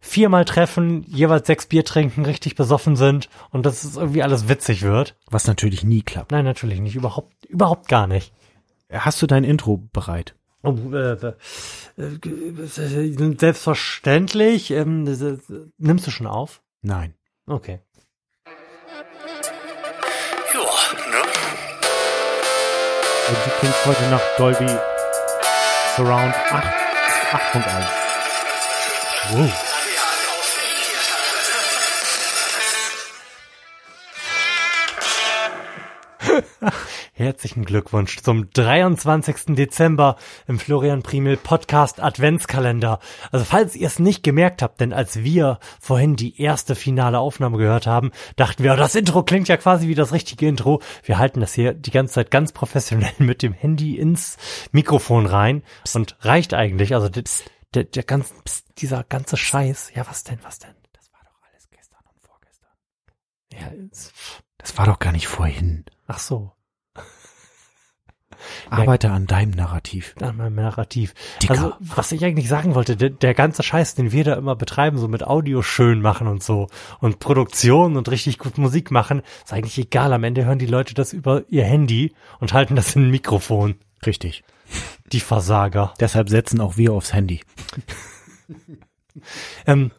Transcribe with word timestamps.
viermal 0.00 0.44
treffen, 0.44 1.04
jeweils 1.08 1.46
sechs 1.46 1.66
Bier 1.66 1.84
trinken, 1.84 2.24
richtig 2.24 2.54
besoffen 2.54 2.96
sind 2.96 3.28
und 3.50 3.66
dass 3.66 3.84
es 3.84 3.96
irgendwie 3.96 4.22
alles 4.22 4.48
witzig 4.48 4.82
wird. 4.82 5.16
Was 5.30 5.46
natürlich 5.46 5.84
nie 5.84 6.02
klappt. 6.02 6.30
Nein, 6.32 6.44
natürlich 6.44 6.80
nicht. 6.80 6.96
Überhaupt, 6.96 7.32
überhaupt 7.46 7.88
gar 7.88 8.06
nicht. 8.06 8.32
Hast 8.90 9.20
du 9.22 9.26
dein 9.26 9.44
Intro 9.44 9.78
bereit? 9.92 10.34
Oh, 10.62 10.74
äh, 10.92 11.12
äh, 11.96 12.02
äh, 12.02 13.36
selbstverständlich. 13.38 14.70
Ähm, 14.70 15.06
äh, 15.06 15.38
nimmst 15.78 16.06
du 16.06 16.10
schon 16.10 16.26
auf? 16.26 16.62
Nein. 16.82 17.14
Okay. 17.46 17.80
Ja, 20.52 20.60
ne? 20.60 21.22
Und 23.28 23.36
du 23.44 23.50
klingst 23.60 23.86
heute 23.86 24.02
nach 24.10 24.22
Dolby 24.38 24.68
Surround 25.96 26.34
8, 26.34 26.64
8.1. 27.54 27.86
Wow. 29.32 29.75
Herzlichen 37.12 37.64
Glückwunsch 37.64 38.18
zum 38.22 38.50
23. 38.50 39.56
Dezember 39.56 40.16
im 40.46 40.58
Florian 40.58 41.02
Primel 41.02 41.36
Podcast 41.36 42.00
Adventskalender. 42.00 42.98
Also 43.30 43.44
falls 43.44 43.76
ihr 43.76 43.86
es 43.86 43.98
nicht 43.98 44.22
gemerkt 44.22 44.62
habt, 44.62 44.80
denn 44.80 44.92
als 44.92 45.22
wir 45.22 45.58
vorhin 45.80 46.16
die 46.16 46.40
erste 46.40 46.74
finale 46.74 47.18
Aufnahme 47.18 47.58
gehört 47.58 47.86
haben, 47.86 48.10
dachten 48.36 48.62
wir, 48.62 48.72
oh, 48.72 48.76
das 48.76 48.94
Intro 48.94 49.22
klingt 49.22 49.48
ja 49.48 49.56
quasi 49.56 49.88
wie 49.88 49.94
das 49.94 50.12
richtige 50.12 50.48
Intro. 50.48 50.80
Wir 51.02 51.18
halten 51.18 51.40
das 51.40 51.54
hier 51.54 51.74
die 51.74 51.90
ganze 51.90 52.14
Zeit 52.14 52.30
ganz 52.30 52.52
professionell 52.52 53.12
mit 53.18 53.42
dem 53.42 53.52
Handy 53.52 53.96
ins 53.96 54.36
Mikrofon 54.72 55.26
rein 55.26 55.62
und 55.94 56.16
reicht 56.20 56.54
eigentlich. 56.54 56.94
Also 56.94 57.08
der, 57.08 57.24
der, 57.74 57.84
der 57.84 58.02
ganz, 58.02 58.32
dieser 58.78 59.04
ganze 59.04 59.36
Scheiß. 59.36 59.92
Ja, 59.94 60.06
was 60.06 60.24
denn, 60.24 60.38
was 60.42 60.58
denn? 60.58 60.74
Das 60.92 61.12
war 61.12 61.20
doch 61.24 61.48
alles 61.50 61.68
gestern 61.70 62.00
und 62.12 62.22
vorgestern. 62.22 62.70
Ja, 63.52 63.86
das 64.66 64.76
war 64.78 64.86
doch 64.86 64.98
gar 64.98 65.12
nicht 65.12 65.28
vorhin. 65.28 65.84
Ach 66.08 66.18
so. 66.18 66.50
Arbeite 68.68 69.12
an 69.12 69.28
deinem 69.28 69.52
Narrativ. 69.52 70.16
An 70.20 70.38
meinem 70.38 70.56
Narrativ. 70.56 71.14
Dicker. 71.40 71.52
Also, 71.52 71.74
was 71.78 72.10
ich 72.10 72.24
eigentlich 72.24 72.48
sagen 72.48 72.74
wollte, 72.74 72.96
der, 72.96 73.10
der, 73.10 73.32
ganze 73.32 73.62
Scheiß, 73.62 73.94
den 73.94 74.10
wir 74.10 74.24
da 74.24 74.34
immer 74.34 74.56
betreiben, 74.56 74.98
so 74.98 75.06
mit 75.06 75.24
Audio 75.24 75.62
schön 75.62 76.00
machen 76.00 76.26
und 76.26 76.42
so 76.42 76.66
und 76.98 77.20
Produktion 77.20 77.96
und 77.96 78.10
richtig 78.10 78.38
gut 78.40 78.58
Musik 78.58 78.90
machen, 78.90 79.22
ist 79.44 79.52
eigentlich 79.52 79.78
egal. 79.78 80.12
Am 80.12 80.24
Ende 80.24 80.44
hören 80.44 80.58
die 80.58 80.66
Leute 80.66 80.94
das 80.94 81.12
über 81.12 81.44
ihr 81.48 81.64
Handy 81.64 82.12
und 82.40 82.52
halten 82.52 82.74
das 82.74 82.96
in 82.96 83.04
ein 83.04 83.10
Mikrofon. 83.12 83.76
Richtig. 84.04 84.42
Die 85.12 85.20
Versager. 85.20 85.94
Deshalb 86.00 86.28
setzen 86.28 86.60
auch 86.60 86.76
wir 86.76 86.92
aufs 86.92 87.12
Handy. 87.12 87.40
ähm, 89.68 89.92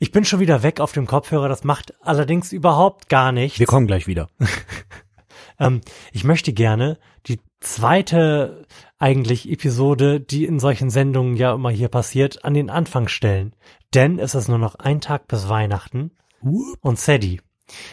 ich 0.00 0.12
bin 0.12 0.24
schon 0.24 0.40
wieder 0.40 0.62
weg 0.62 0.80
auf 0.80 0.92
dem 0.92 1.06
Kopfhörer, 1.06 1.48
das 1.48 1.62
macht 1.62 1.94
allerdings 2.00 2.52
überhaupt 2.52 3.10
gar 3.10 3.32
nichts. 3.32 3.58
Wir 3.58 3.66
kommen 3.66 3.86
gleich 3.86 4.06
wieder. 4.06 4.30
ähm, 5.60 5.82
ich 6.10 6.24
möchte 6.24 6.54
gerne 6.54 6.98
die 7.26 7.38
zweite 7.60 8.66
eigentlich 8.98 9.50
Episode, 9.50 10.18
die 10.18 10.46
in 10.46 10.58
solchen 10.58 10.88
Sendungen 10.88 11.36
ja 11.36 11.52
immer 11.52 11.68
hier 11.68 11.88
passiert, 11.88 12.46
an 12.46 12.54
den 12.54 12.70
Anfang 12.70 13.08
stellen. 13.08 13.54
Denn 13.92 14.18
es 14.18 14.34
ist 14.34 14.48
nur 14.48 14.58
noch 14.58 14.74
ein 14.76 15.02
Tag 15.02 15.28
bis 15.28 15.50
Weihnachten. 15.50 16.12
Und 16.80 16.98
Sadie, 16.98 17.42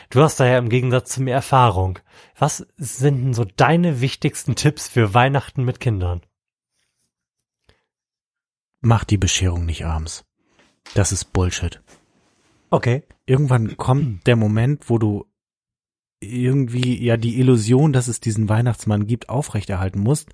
du 0.09 0.21
hast 0.21 0.39
da 0.39 0.45
ja 0.45 0.57
im 0.59 0.69
Gegensatz 0.69 1.11
zu 1.11 1.21
mir 1.21 1.33
Erfahrung. 1.33 1.99
Was 2.39 2.65
sind 2.77 3.21
denn 3.21 3.33
so 3.33 3.43
deine 3.43 3.99
wichtigsten 3.99 4.55
Tipps 4.55 4.87
für 4.87 5.13
Weihnachten 5.13 5.65
mit 5.65 5.81
Kindern? 5.81 6.21
Mach 8.79 9.03
die 9.03 9.17
Bescherung 9.17 9.65
nicht 9.65 9.85
abends. 9.85 10.26
Das 10.93 11.11
ist 11.11 11.33
Bullshit. 11.33 11.81
Okay. 12.69 13.03
Irgendwann 13.25 13.77
kommt 13.77 14.25
der 14.27 14.35
Moment, 14.35 14.89
wo 14.89 14.97
du 14.97 15.25
irgendwie 16.19 17.03
ja 17.03 17.15
die 17.15 17.39
Illusion, 17.39 17.93
dass 17.93 18.07
es 18.07 18.19
diesen 18.19 18.49
Weihnachtsmann 18.49 19.05
gibt, 19.05 19.29
aufrechterhalten 19.29 19.99
musst, 19.99 20.29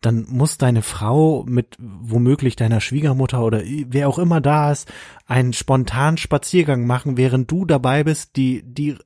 dann 0.00 0.24
muss 0.28 0.56
deine 0.56 0.82
Frau 0.82 1.44
mit 1.46 1.76
womöglich 1.78 2.56
deiner 2.56 2.80
Schwiegermutter 2.80 3.44
oder 3.44 3.62
wer 3.62 4.08
auch 4.08 4.18
immer 4.18 4.40
da 4.40 4.72
ist, 4.72 4.90
einen 5.26 5.52
spontanen 5.52 6.16
Spaziergang 6.16 6.86
machen, 6.86 7.16
während 7.18 7.50
du 7.50 7.66
dabei 7.66 8.02
bist, 8.04 8.36
die 8.36 8.62
die 8.64 8.96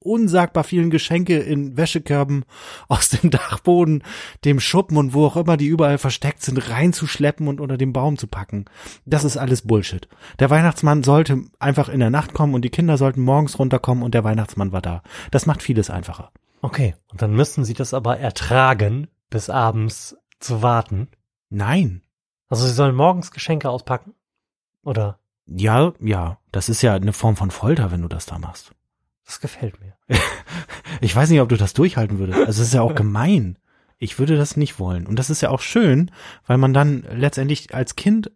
unsagbar 0.00 0.64
vielen 0.64 0.90
Geschenke 0.90 1.38
in 1.38 1.76
Wäschekörben 1.76 2.44
aus 2.88 3.10
dem 3.10 3.30
Dachboden, 3.30 4.02
dem 4.44 4.58
Schuppen 4.58 4.96
und 4.96 5.14
wo 5.14 5.26
auch 5.26 5.36
immer 5.36 5.56
die 5.56 5.66
überall 5.66 5.98
versteckt 5.98 6.42
sind, 6.42 6.70
reinzuschleppen 6.70 7.48
und 7.48 7.60
unter 7.60 7.76
dem 7.76 7.92
Baum 7.92 8.16
zu 8.18 8.26
packen. 8.26 8.64
Das 9.04 9.24
ist 9.24 9.36
alles 9.36 9.62
Bullshit. 9.62 10.08
Der 10.38 10.50
Weihnachtsmann 10.50 11.02
sollte 11.02 11.42
einfach 11.58 11.88
in 11.88 12.00
der 12.00 12.10
Nacht 12.10 12.32
kommen 12.32 12.54
und 12.54 12.62
die 12.62 12.70
Kinder 12.70 12.96
sollten 12.96 13.20
morgens 13.20 13.58
runterkommen 13.58 14.02
und 14.02 14.14
der 14.14 14.24
Weihnachtsmann 14.24 14.72
war 14.72 14.82
da. 14.82 15.02
Das 15.30 15.46
macht 15.46 15.62
vieles 15.62 15.90
einfacher. 15.90 16.32
Okay, 16.62 16.94
und 17.08 17.22
dann 17.22 17.34
müssen 17.34 17.64
sie 17.64 17.74
das 17.74 17.94
aber 17.94 18.18
ertragen, 18.18 19.08
bis 19.28 19.48
abends 19.50 20.16
zu 20.40 20.62
warten. 20.62 21.08
Nein. 21.50 22.02
Also 22.48 22.66
sie 22.66 22.72
sollen 22.72 22.96
morgens 22.96 23.30
Geschenke 23.30 23.70
auspacken? 23.70 24.14
Oder? 24.82 25.18
Ja, 25.46 25.92
ja. 26.00 26.38
Das 26.52 26.68
ist 26.68 26.82
ja 26.82 26.94
eine 26.94 27.12
Form 27.12 27.36
von 27.36 27.50
Folter, 27.50 27.90
wenn 27.90 28.02
du 28.02 28.08
das 28.08 28.26
da 28.26 28.38
machst. 28.38 28.72
Das 29.24 29.40
gefällt 29.40 29.80
mir. 29.80 29.94
ich 31.00 31.14
weiß 31.14 31.30
nicht, 31.30 31.40
ob 31.40 31.48
du 31.48 31.56
das 31.56 31.72
durchhalten 31.72 32.18
würdest. 32.18 32.38
Also 32.38 32.62
es 32.62 32.68
ist 32.68 32.74
ja 32.74 32.82
auch 32.82 32.94
gemein. 32.94 33.58
Ich 33.98 34.18
würde 34.18 34.36
das 34.36 34.56
nicht 34.56 34.78
wollen. 34.78 35.06
Und 35.06 35.18
das 35.18 35.30
ist 35.30 35.40
ja 35.42 35.50
auch 35.50 35.60
schön, 35.60 36.10
weil 36.46 36.58
man 36.58 36.72
dann 36.72 37.04
letztendlich 37.14 37.74
als 37.74 37.96
Kind, 37.96 38.32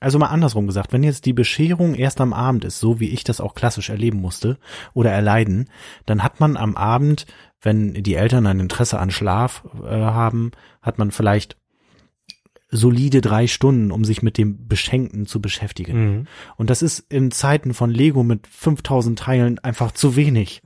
also 0.00 0.18
mal 0.18 0.26
andersrum 0.26 0.66
gesagt, 0.66 0.92
wenn 0.92 1.04
jetzt 1.04 1.24
die 1.24 1.32
Bescherung 1.32 1.94
erst 1.94 2.20
am 2.20 2.32
Abend 2.32 2.64
ist, 2.64 2.80
so 2.80 2.98
wie 3.00 3.10
ich 3.10 3.22
das 3.22 3.40
auch 3.40 3.54
klassisch 3.54 3.90
erleben 3.90 4.20
musste 4.20 4.58
oder 4.92 5.12
erleiden, 5.12 5.70
dann 6.04 6.22
hat 6.22 6.40
man 6.40 6.56
am 6.56 6.76
Abend, 6.76 7.26
wenn 7.60 7.94
die 7.94 8.16
Eltern 8.16 8.46
ein 8.46 8.60
Interesse 8.60 8.98
an 8.98 9.10
Schlaf 9.10 9.64
äh, 9.84 9.88
haben, 9.88 10.50
hat 10.82 10.98
man 10.98 11.12
vielleicht 11.12 11.56
solide 12.74 13.20
drei 13.20 13.46
Stunden, 13.46 13.90
um 13.92 14.04
sich 14.04 14.22
mit 14.22 14.36
dem 14.36 14.66
Beschenkten 14.66 15.26
zu 15.26 15.40
beschäftigen. 15.40 16.04
Mhm. 16.04 16.26
Und 16.56 16.70
das 16.70 16.82
ist 16.82 17.06
in 17.08 17.30
Zeiten 17.30 17.72
von 17.72 17.90
Lego 17.90 18.22
mit 18.22 18.46
5000 18.46 19.18
Teilen 19.18 19.58
einfach 19.60 19.92
zu 19.92 20.16
wenig. 20.16 20.62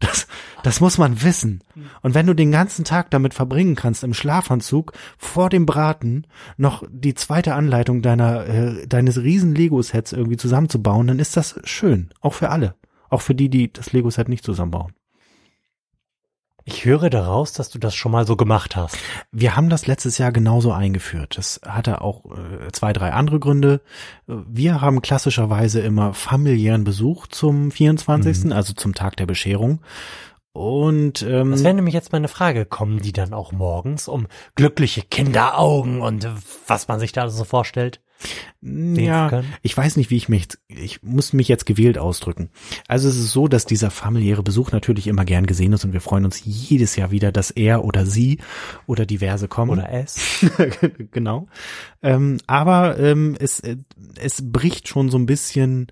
Das, 0.00 0.26
das 0.64 0.80
muss 0.80 0.98
man 0.98 1.22
wissen. 1.22 1.62
Und 2.02 2.14
wenn 2.14 2.26
du 2.26 2.34
den 2.34 2.50
ganzen 2.50 2.84
Tag 2.84 3.12
damit 3.12 3.34
verbringen 3.34 3.76
kannst, 3.76 4.02
im 4.02 4.14
Schlafanzug 4.14 4.94
vor 5.16 5.48
dem 5.48 5.64
Braten 5.64 6.26
noch 6.56 6.82
die 6.90 7.14
zweite 7.14 7.54
Anleitung 7.54 8.02
deiner, 8.02 8.46
äh, 8.46 8.86
deines 8.88 9.22
riesen 9.22 9.54
Lego-Sets 9.54 10.12
irgendwie 10.12 10.36
zusammenzubauen, 10.36 11.06
dann 11.06 11.20
ist 11.20 11.36
das 11.36 11.60
schön. 11.62 12.10
Auch 12.20 12.34
für 12.34 12.50
alle. 12.50 12.74
Auch 13.10 13.20
für 13.20 13.36
die, 13.36 13.48
die 13.48 13.72
das 13.72 13.92
Lego-Set 13.92 14.28
nicht 14.28 14.44
zusammenbauen. 14.44 14.92
Ich 16.64 16.84
höre 16.84 17.10
daraus, 17.10 17.52
dass 17.52 17.70
du 17.70 17.78
das 17.78 17.94
schon 17.94 18.12
mal 18.12 18.26
so 18.26 18.36
gemacht 18.36 18.76
hast. 18.76 18.96
Wir 19.30 19.56
haben 19.56 19.68
das 19.68 19.86
letztes 19.86 20.18
Jahr 20.18 20.32
genauso 20.32 20.72
eingeführt. 20.72 21.36
Das 21.36 21.60
hatte 21.66 22.00
auch 22.00 22.24
äh, 22.26 22.70
zwei, 22.72 22.92
drei 22.92 23.12
andere 23.12 23.40
Gründe. 23.40 23.80
Wir 24.26 24.80
haben 24.80 25.02
klassischerweise 25.02 25.80
immer 25.80 26.14
familiären 26.14 26.84
Besuch 26.84 27.26
zum 27.26 27.70
24., 27.70 28.44
mhm. 28.44 28.52
also 28.52 28.72
zum 28.74 28.94
Tag 28.94 29.16
der 29.16 29.26
Bescherung. 29.26 29.80
Und 30.52 31.22
ähm, 31.22 31.50
das 31.50 31.64
wäre 31.64 31.74
nämlich 31.74 31.94
jetzt 31.94 32.12
meine 32.12 32.28
Frage. 32.28 32.66
Kommen 32.66 33.00
die 33.00 33.12
dann 33.12 33.32
auch 33.32 33.52
morgens 33.52 34.06
um 34.06 34.26
glückliche 34.54 35.02
Kinderaugen 35.02 36.02
und 36.02 36.28
was 36.66 36.88
man 36.88 37.00
sich 37.00 37.12
da 37.12 37.28
so 37.28 37.44
vorstellt? 37.44 38.00
Ja, 38.60 39.42
ich 39.62 39.76
weiß 39.76 39.96
nicht, 39.96 40.10
wie 40.10 40.16
ich 40.16 40.28
mich, 40.28 40.48
ich 40.68 41.02
muss 41.02 41.32
mich 41.32 41.48
jetzt 41.48 41.66
gewählt 41.66 41.98
ausdrücken. 41.98 42.50
Also 42.86 43.08
es 43.08 43.16
ist 43.16 43.32
so, 43.32 43.48
dass 43.48 43.66
dieser 43.66 43.90
familiäre 43.90 44.42
Besuch 44.42 44.70
natürlich 44.70 45.08
immer 45.08 45.24
gern 45.24 45.46
gesehen 45.46 45.72
ist 45.72 45.84
und 45.84 45.92
wir 45.92 46.00
freuen 46.00 46.24
uns 46.24 46.42
jedes 46.44 46.94
Jahr 46.94 47.10
wieder, 47.10 47.32
dass 47.32 47.50
er 47.50 47.84
oder 47.84 48.06
sie 48.06 48.38
oder 48.86 49.04
diverse 49.04 49.48
kommen. 49.48 49.72
Oder 49.72 49.92
es. 49.92 50.46
genau. 51.10 51.48
Ähm, 52.02 52.38
aber 52.46 52.98
ähm, 52.98 53.36
es, 53.38 53.62
es 54.20 54.52
bricht 54.52 54.86
schon 54.86 55.10
so 55.10 55.18
ein 55.18 55.26
bisschen 55.26 55.88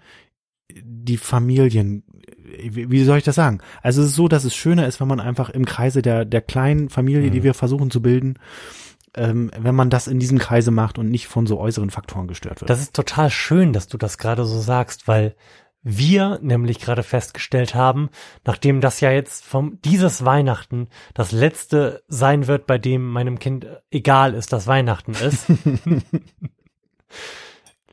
die 0.73 1.17
Familien, 1.17 2.05
wie 2.63 3.05
soll 3.05 3.19
ich 3.19 3.25
das 3.25 3.35
sagen? 3.35 3.61
Also 3.83 4.03
es 4.03 4.09
ist 4.09 4.15
so, 4.15 4.29
dass 4.29 4.45
es 4.45 4.55
schöner 4.55 4.87
ist, 4.87 5.01
wenn 5.01 5.09
man 5.09 5.21
einfach 5.21 5.51
im 5.51 5.65
Kreise 5.65 6.03
der, 6.03 6.25
der 6.25 6.41
kleinen 6.41 6.89
Familie, 6.89 7.29
mhm. 7.29 7.33
die 7.33 7.43
wir 7.43 7.55
versuchen 7.55 7.91
zu 7.91 8.03
bilden, 8.03 8.39
ähm, 9.17 9.51
wenn 9.59 9.75
man 9.75 9.91
das 9.91 10.07
in 10.07 10.19
diesem 10.19 10.39
Kreise 10.39 10.71
macht 10.71 10.99
und 10.99 11.11
nicht 11.11 11.27
von 11.27 11.47
so 11.47 11.59
äußeren 11.59 11.91
Faktoren 11.91 12.29
gestört 12.29 12.61
wird. 12.61 12.71
Das 12.71 12.81
ist 12.81 12.95
total 12.95 13.31
schön, 13.31 13.73
dass 13.73 13.89
du 13.89 13.99
das 13.99 14.19
gerade 14.19 14.45
so 14.45 14.61
sagst, 14.61 15.09
weil 15.09 15.35
wir 15.83 16.39
nämlich 16.43 16.79
gerade 16.79 17.03
festgestellt 17.03 17.75
haben, 17.75 18.11
nachdem 18.45 18.81
das 18.81 19.01
ja 19.01 19.11
jetzt 19.11 19.45
vom 19.45 19.81
dieses 19.83 20.25
Weihnachten 20.25 20.89
das 21.15 21.33
letzte 21.33 22.03
sein 22.07 22.47
wird, 22.47 22.67
bei 22.67 22.77
dem 22.77 23.09
meinem 23.09 23.39
Kind 23.39 23.67
egal 23.91 24.35
ist, 24.35 24.53
dass 24.53 24.67
Weihnachten 24.67 25.13
ist. 25.13 25.47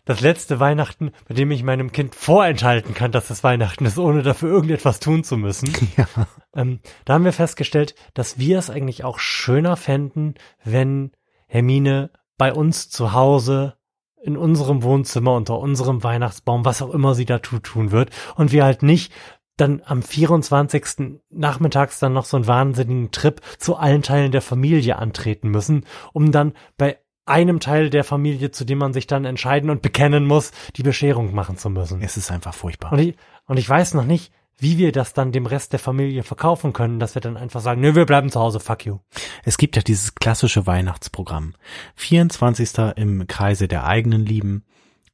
das 0.08 0.22
letzte 0.22 0.62
Weihnachten, 0.62 1.12
bei 1.28 1.36
dem 1.36 1.52
ich 1.52 1.64
meinem 1.64 1.92
Kind 1.92 2.16
vorenthalten 2.16 2.94
kann, 2.94 3.12
dass 3.12 3.30
es 3.30 3.44
Weihnachten 3.44 3.86
ist, 3.86 4.00
ohne 4.00 4.24
dafür 4.24 4.50
irgendetwas 4.50 5.00
tun 5.00 5.24
zu 5.24 5.38
müssen. 5.38 5.72
Ja. 5.98 6.08
Ähm, 6.54 6.80
da 7.06 7.16
haben 7.16 7.26
wir 7.26 7.34
festgestellt, 7.34 7.96
dass 8.14 8.38
wir 8.38 8.60
es 8.60 8.70
eigentlich 8.70 9.04
auch 9.04 9.20
schöner 9.20 9.78
fänden, 9.78 10.36
wenn 10.64 11.12
Hermine 11.48 12.12
bei 12.38 12.54
uns 12.54 12.90
zu 12.90 13.14
Hause 13.14 13.78
in 14.22 14.38
unserem 14.38 14.84
Wohnzimmer 14.84 15.34
unter 15.34 15.58
unserem 15.58 16.04
Weihnachtsbaum, 16.04 16.66
was 16.66 16.82
auch 16.82 16.94
immer 16.94 17.16
sie 17.16 17.26
da 17.26 17.40
tun 17.40 17.92
wird. 17.92 18.12
Und 18.36 18.52
wir 18.52 18.64
halt 18.64 18.84
nicht 18.84 19.12
dann 19.58 19.82
am 19.86 20.04
24. 20.04 21.20
nachmittags 21.30 22.00
dann 22.00 22.14
noch 22.14 22.26
so 22.26 22.38
einen 22.38 22.48
wahnsinnigen 22.48 23.12
Trip 23.12 23.42
zu 23.58 23.76
allen 23.76 24.04
Teilen 24.04 24.32
der 24.32 24.42
Familie 24.42 24.98
antreten 24.98 25.50
müssen, 25.50 25.86
um 26.14 26.32
dann 26.32 26.54
bei 26.78 27.00
einem 27.28 27.60
Teil 27.60 27.90
der 27.90 28.04
Familie, 28.04 28.52
zu 28.52 28.66
dem 28.66 28.78
man 28.80 28.94
sich 28.94 29.08
dann 29.08 29.26
entscheiden 29.26 29.70
und 29.70 29.82
bekennen 29.82 30.26
muss, 30.26 30.52
die 30.76 30.84
Bescherung 30.84 31.34
machen 31.34 31.58
zu 31.58 31.70
müssen. 31.70 32.02
Es 32.02 32.18
ist 32.18 32.32
einfach 32.32 32.54
furchtbar. 32.54 32.92
Und 32.94 33.00
ich, 33.00 33.16
und 33.46 33.58
ich 33.58 33.68
weiß 33.70 33.94
noch 33.94 34.06
nicht, 34.06 34.32
wie 34.60 34.80
wir 34.80 34.92
das 34.92 35.14
dann 35.14 35.32
dem 35.32 35.46
Rest 35.46 35.72
der 35.74 35.80
Familie 35.80 36.24
verkaufen 36.24 36.74
können, 36.74 37.00
dass 37.00 37.14
wir 37.14 37.22
dann 37.22 37.38
einfach 37.38 37.62
sagen, 37.62 37.80
nö, 37.80 37.94
wir 37.94 38.06
bleiben 38.08 38.32
zu 38.32 38.40
Hause, 38.40 38.60
fuck 38.60 38.86
you. 38.88 38.98
Es 39.44 39.58
gibt 39.60 39.76
ja 39.76 39.84
dieses 39.84 40.16
klassische 40.16 40.66
Weihnachtsprogramm. 40.66 41.54
24. 41.96 42.70
im 42.96 43.28
Kreise 43.28 43.68
der 43.68 43.86
eigenen 43.86 44.26
Lieben, 44.26 44.64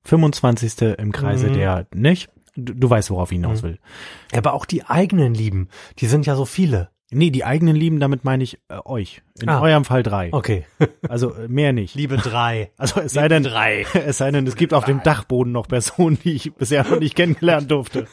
25. 0.06 0.82
im 0.98 1.12
Kreise 1.12 1.48
Mhm. 1.50 1.54
der 1.54 1.88
nicht. 1.94 2.30
Du, 2.56 2.74
du 2.74 2.90
weißt, 2.90 3.10
worauf 3.10 3.32
ich 3.32 3.38
hinaus 3.38 3.62
Mhm. 3.62 3.68
will. 3.68 3.80
Aber 4.34 4.54
auch 4.54 4.66
die 4.66 4.86
eigenen 4.86 5.34
Lieben, 5.34 5.70
die 6.00 6.06
sind 6.08 6.26
ja 6.26 6.36
so 6.36 6.46
viele. 6.46 6.90
Nee, 7.14 7.30
die 7.30 7.46
eigenen 7.46 7.76
Lieben, 7.76 8.00
damit 8.00 8.24
meine 8.24 8.44
ich 8.44 8.60
äh, 8.70 8.78
euch. 8.86 9.22
In 9.42 9.50
Ah. 9.50 9.62
eurem 9.62 9.86
Fall 9.86 10.04
drei. 10.04 10.30
Okay. 10.32 10.66
Also 11.10 11.34
äh, 11.34 11.48
mehr 11.48 11.74
nicht. 11.74 11.96
Liebe 11.96 12.18
drei. 12.18 12.72
Also 12.78 13.02
es 13.02 13.14
sei 13.14 13.28
denn, 13.28 13.44
drei. 13.44 13.86
es 13.94 14.18
sei 14.18 14.32
denn, 14.32 14.48
es 14.48 14.56
gibt 14.56 14.74
auf 14.74 14.86
dem 14.86 15.04
Dachboden 15.04 15.52
noch 15.52 15.68
Personen, 15.68 16.18
die 16.24 16.34
ich 16.34 16.54
bisher 16.54 16.84
noch 16.84 17.00
nicht 17.00 17.16
kennengelernt 17.16 17.70
durfte. 17.70 18.08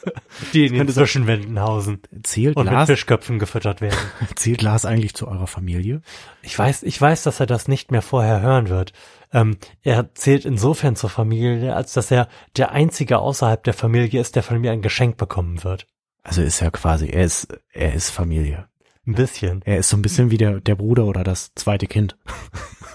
Die 0.53 0.65
in 0.65 0.73
den 0.75 0.87
Zwischenwänden 0.89 1.59
hausen 1.59 2.01
Zählt 2.23 2.57
und 2.57 2.65
mit 2.65 2.73
Lars, 2.73 2.89
Fischköpfen 2.89 3.39
gefüttert 3.39 3.81
werden. 3.81 3.97
zählt 4.35 4.61
Lars 4.61 4.85
eigentlich 4.85 5.13
zu 5.15 5.27
eurer 5.27 5.47
Familie? 5.47 6.01
Ich 6.41 6.57
weiß, 6.57 6.83
ich 6.83 6.99
weiß, 6.99 7.23
dass 7.23 7.39
er 7.39 7.45
das 7.45 7.67
nicht 7.67 7.91
mehr 7.91 8.01
vorher 8.01 8.41
hören 8.41 8.69
wird. 8.69 8.93
Ähm, 9.33 9.57
er 9.81 10.13
zählt 10.13 10.43
insofern 10.45 10.95
zur 10.95 11.09
Familie, 11.09 11.75
als 11.75 11.93
dass 11.93 12.11
er 12.11 12.27
der 12.57 12.71
einzige 12.71 13.19
außerhalb 13.19 13.63
der 13.63 13.73
Familie 13.73 14.19
ist, 14.19 14.35
der 14.35 14.43
von 14.43 14.59
mir 14.59 14.71
ein 14.71 14.81
Geschenk 14.81 15.17
bekommen 15.17 15.63
wird. 15.63 15.87
Also 16.23 16.41
ist 16.41 16.59
ja 16.59 16.69
quasi, 16.69 17.07
er 17.07 17.23
ist, 17.23 17.47
er 17.71 17.93
ist 17.93 18.09
Familie. 18.11 18.67
Ein 19.07 19.15
bisschen. 19.15 19.61
Er 19.65 19.77
ist 19.79 19.89
so 19.89 19.97
ein 19.97 20.01
bisschen 20.03 20.29
wie 20.29 20.37
der, 20.37 20.61
der 20.61 20.75
Bruder 20.75 21.05
oder 21.05 21.23
das 21.23 21.53
zweite 21.55 21.87
Kind. 21.87 22.17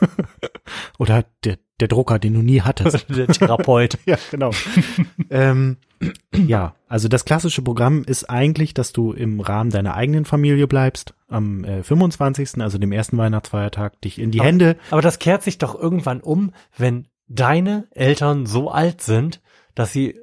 oder 0.99 1.25
der, 1.45 1.59
der 1.81 1.89
Drucker, 1.89 2.19
den 2.19 2.35
du 2.35 2.43
nie 2.43 2.61
hattest. 2.63 3.07
der 3.15 3.27
Therapeut. 3.27 3.99
ja, 4.07 4.17
genau. 4.31 4.51
ähm, 5.31 5.79
ja, 6.35 6.75
also 6.89 7.09
das 7.09 7.25
klassische 7.25 7.63
Programm 7.63 8.05
ist 8.05 8.31
eigentlich, 8.31 8.73
dass 8.75 8.93
du 8.93 9.13
im 9.13 9.41
Rahmen 9.41 9.71
deiner 9.71 9.95
eigenen 9.95 10.25
Familie 10.25 10.67
bleibst, 10.69 11.15
am 11.29 11.65
äh, 11.65 11.83
25., 11.83 12.61
also 12.61 12.79
dem 12.79 12.93
ersten 12.93 13.19
Weihnachtsfeiertag, 13.19 14.01
dich 14.03 14.19
in 14.21 14.31
die 14.31 14.41
Aber- 14.41 14.49
Hände, 14.49 14.77
Aber 14.91 15.03
das 15.03 15.19
kehrt 15.19 15.43
sich 15.43 15.59
doch 15.59 15.75
irgendwann 15.75 16.21
um, 16.21 16.53
wenn 16.77 17.09
deine 17.29 17.89
Eltern 17.91 18.47
so 18.47 18.71
alt 18.71 19.01
sind, 19.03 19.41
dass 19.75 19.93
sie 19.93 20.19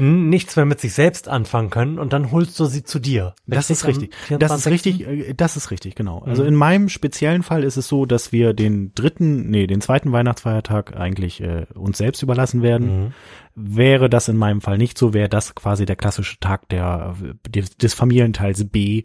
nichts 0.00 0.56
mehr 0.56 0.64
mit 0.64 0.80
sich 0.80 0.92
selbst 0.94 1.28
anfangen 1.28 1.70
können 1.70 1.98
und 1.98 2.12
dann 2.12 2.30
holst 2.30 2.58
du 2.60 2.66
sie 2.66 2.84
zu 2.84 2.98
dir. 2.98 3.34
Das 3.46 3.68
ist 3.70 3.86
richtig. 3.86 4.14
Das 4.38 4.54
ist 4.56 4.66
richtig, 4.66 5.06
äh, 5.06 5.34
das 5.34 5.56
ist 5.56 5.70
richtig, 5.70 5.94
genau. 5.94 6.20
Also 6.20 6.42
Mhm. 6.42 6.48
in 6.48 6.54
meinem 6.54 6.88
speziellen 6.88 7.42
Fall 7.42 7.64
ist 7.64 7.76
es 7.76 7.88
so, 7.88 8.06
dass 8.06 8.30
wir 8.32 8.54
den 8.54 8.92
dritten, 8.94 9.50
nee, 9.50 9.66
den 9.66 9.80
zweiten 9.80 10.12
Weihnachtsfeiertag 10.12 10.96
eigentlich 10.96 11.40
äh, 11.40 11.66
uns 11.74 11.98
selbst 11.98 12.22
überlassen 12.22 12.62
werden. 12.62 13.04
Mhm. 13.04 13.12
Wäre 13.60 14.08
das 14.08 14.28
in 14.28 14.36
meinem 14.36 14.60
Fall 14.60 14.78
nicht 14.78 14.96
so, 14.96 15.14
wäre 15.14 15.28
das 15.28 15.54
quasi 15.54 15.84
der 15.84 15.96
klassische 15.96 16.38
Tag 16.38 16.68
der, 16.68 17.16
des, 17.48 17.76
des 17.76 17.94
Familienteils 17.94 18.68
B. 18.68 19.04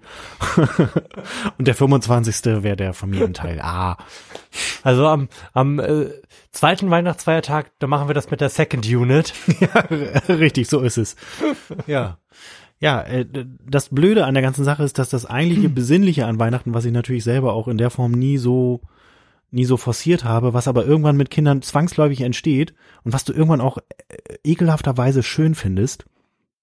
Und 1.57 1.67
der 1.67 1.73
25. 1.75 2.63
wäre 2.63 2.75
der 2.75 2.93
Familienteil 2.93 3.59
A. 3.61 3.97
Also 4.83 5.07
am, 5.07 5.29
am 5.53 5.79
äh, 5.79 6.09
zweiten 6.51 6.89
Weihnachtsfeiertag, 6.91 7.71
da 7.79 7.87
machen 7.87 8.07
wir 8.07 8.13
das 8.13 8.29
mit 8.29 8.41
der 8.41 8.49
Second 8.49 8.85
Unit. 8.85 9.33
Richtig, 10.29 10.67
so 10.67 10.81
ist 10.81 10.97
es. 10.97 11.15
Ja. 11.87 12.19
Ja, 12.79 13.01
äh, 13.01 13.25
das 13.65 13.89
Blöde 13.89 14.25
an 14.25 14.33
der 14.33 14.43
ganzen 14.43 14.65
Sache 14.65 14.83
ist, 14.83 14.99
dass 14.99 15.09
das 15.09 15.25
eigentliche 15.25 15.69
Besinnliche 15.69 16.25
an 16.25 16.39
Weihnachten, 16.39 16.73
was 16.73 16.85
ich 16.85 16.91
natürlich 16.91 17.23
selber 17.23 17.53
auch 17.53 17.67
in 17.67 17.77
der 17.77 17.89
Form 17.89 18.11
nie 18.11 18.37
so 18.37 18.81
nie 19.53 19.65
so 19.65 19.77
forciert 19.77 20.23
habe, 20.23 20.53
was 20.53 20.67
aber 20.67 20.85
irgendwann 20.85 21.17
mit 21.17 21.29
Kindern 21.29 21.61
zwangsläufig 21.61 22.21
entsteht 22.21 22.73
und 23.03 23.13
was 23.13 23.23
du 23.23 23.33
irgendwann 23.33 23.61
auch 23.61 23.77
äh, 23.77 24.15
ekelhafterweise 24.43 25.23
schön 25.23 25.55
findest, 25.55 26.05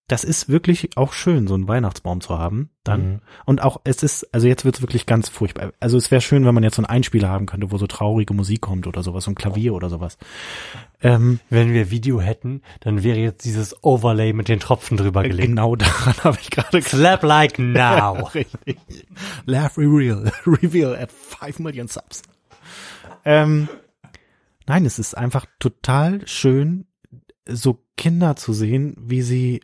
das 0.08 0.24
ist 0.24 0.48
wirklich 0.48 0.96
auch 0.96 1.12
schön, 1.12 1.46
so 1.46 1.54
einen 1.54 1.68
Weihnachtsbaum 1.68 2.20
zu 2.20 2.36
haben. 2.36 2.70
Dann 2.82 3.00
Mhm. 3.12 3.18
und 3.46 3.62
auch 3.62 3.80
es 3.84 4.02
ist, 4.02 4.34
also 4.34 4.48
jetzt 4.48 4.64
wird's 4.64 4.80
wirklich 4.82 5.06
ganz 5.06 5.28
furchtbar. 5.28 5.72
Also 5.78 5.96
es 5.98 6.10
wäre 6.10 6.20
schön, 6.20 6.44
wenn 6.44 6.52
man 6.54 6.64
jetzt 6.64 6.74
so 6.74 6.82
einen 6.82 6.90
Einspieler 6.90 7.28
haben 7.28 7.46
könnte, 7.46 7.70
wo 7.70 7.78
so 7.78 7.86
traurige 7.86 8.34
Musik 8.34 8.60
kommt 8.60 8.88
oder 8.88 9.04
sowas, 9.04 9.22
so 9.22 9.30
ein 9.30 9.36
Klavier 9.36 9.72
oder 9.72 9.88
sowas. 9.88 10.18
Ähm, 11.00 11.38
Wenn 11.48 11.72
wir 11.72 11.92
Video 11.92 12.20
hätten, 12.20 12.62
dann 12.80 13.04
wäre 13.04 13.20
jetzt 13.20 13.44
dieses 13.44 13.84
Overlay 13.84 14.32
mit 14.32 14.48
den 14.48 14.58
Tropfen 14.58 14.96
drüber 14.96 15.22
gelegt. 15.22 15.46
genau 15.46 15.76
daran 15.76 16.14
habe 16.24 16.38
ich 16.40 16.50
gerade 16.50 16.82
Slap 16.82 17.22
like 17.22 17.58
now. 17.60 18.24
Richtig. 18.34 18.78
Laugh 19.46 19.78
reveal, 19.78 20.32
reveal 20.44 20.96
at 20.96 21.12
5 21.12 21.60
Million 21.60 21.86
Subs. 21.86 22.22
Ähm, 23.24 23.68
nein, 24.66 24.86
es 24.86 24.98
ist 24.98 25.16
einfach 25.16 25.46
total 25.58 26.26
schön, 26.26 26.86
so 27.48 27.82
Kinder 27.96 28.36
zu 28.36 28.52
sehen, 28.52 28.94
wie 28.98 29.22
sie 29.22 29.60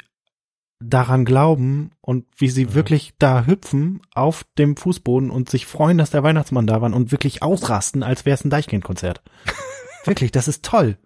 daran 0.78 1.24
glauben 1.24 1.92
und 2.02 2.26
wie 2.36 2.48
sie 2.50 2.66
Mhm. 2.66 2.74
wirklich 2.74 3.14
da 3.18 3.46
hüpfen 3.46 4.02
auf 4.14 4.44
dem 4.58 4.76
Fußboden 4.76 5.30
und 5.30 5.48
sich 5.48 5.64
freuen, 5.66 5.96
dass 5.96 6.10
der 6.10 6.22
Weihnachtsmann 6.22 6.66
da 6.66 6.82
war 6.82 6.92
und 6.92 7.12
wirklich 7.12 7.42
ausrasten, 7.42 8.02
als 8.02 8.26
wäre 8.26 8.34
es 8.34 8.44
ein 8.44 8.50
Deichkind-Konzert. 8.50 9.22
wirklich, 10.04 10.32
das 10.32 10.48
ist 10.48 10.64
toll. 10.64 10.98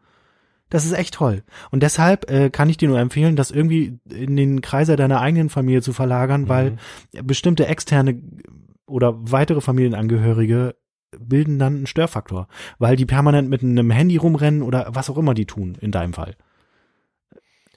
Das 0.70 0.84
ist 0.84 0.92
echt 0.92 1.14
toll. 1.14 1.42
Und 1.70 1.82
deshalb 1.82 2.30
äh, 2.30 2.48
kann 2.50 2.68
ich 2.68 2.76
dir 2.76 2.88
nur 2.88 2.98
empfehlen, 2.98 3.34
das 3.36 3.50
irgendwie 3.50 3.98
in 4.08 4.36
den 4.36 4.60
Kreise 4.60 4.94
deiner 4.96 5.20
eigenen 5.20 5.50
Familie 5.50 5.82
zu 5.82 5.92
verlagern, 5.92 6.48
weil 6.48 6.76
bestimmte 7.24 7.66
externe 7.66 8.20
oder 8.86 9.14
weitere 9.20 9.60
Familienangehörige 9.60 10.76
bilden 11.18 11.58
dann 11.58 11.76
einen 11.76 11.86
Störfaktor, 11.86 12.48
weil 12.78 12.96
die 12.96 13.06
permanent 13.06 13.48
mit 13.48 13.62
einem 13.62 13.90
Handy 13.90 14.16
rumrennen 14.16 14.62
oder 14.62 14.88
was 14.90 15.10
auch 15.10 15.18
immer 15.18 15.34
die 15.34 15.46
tun 15.46 15.76
in 15.80 15.90
deinem 15.92 16.12
Fall. 16.12 16.36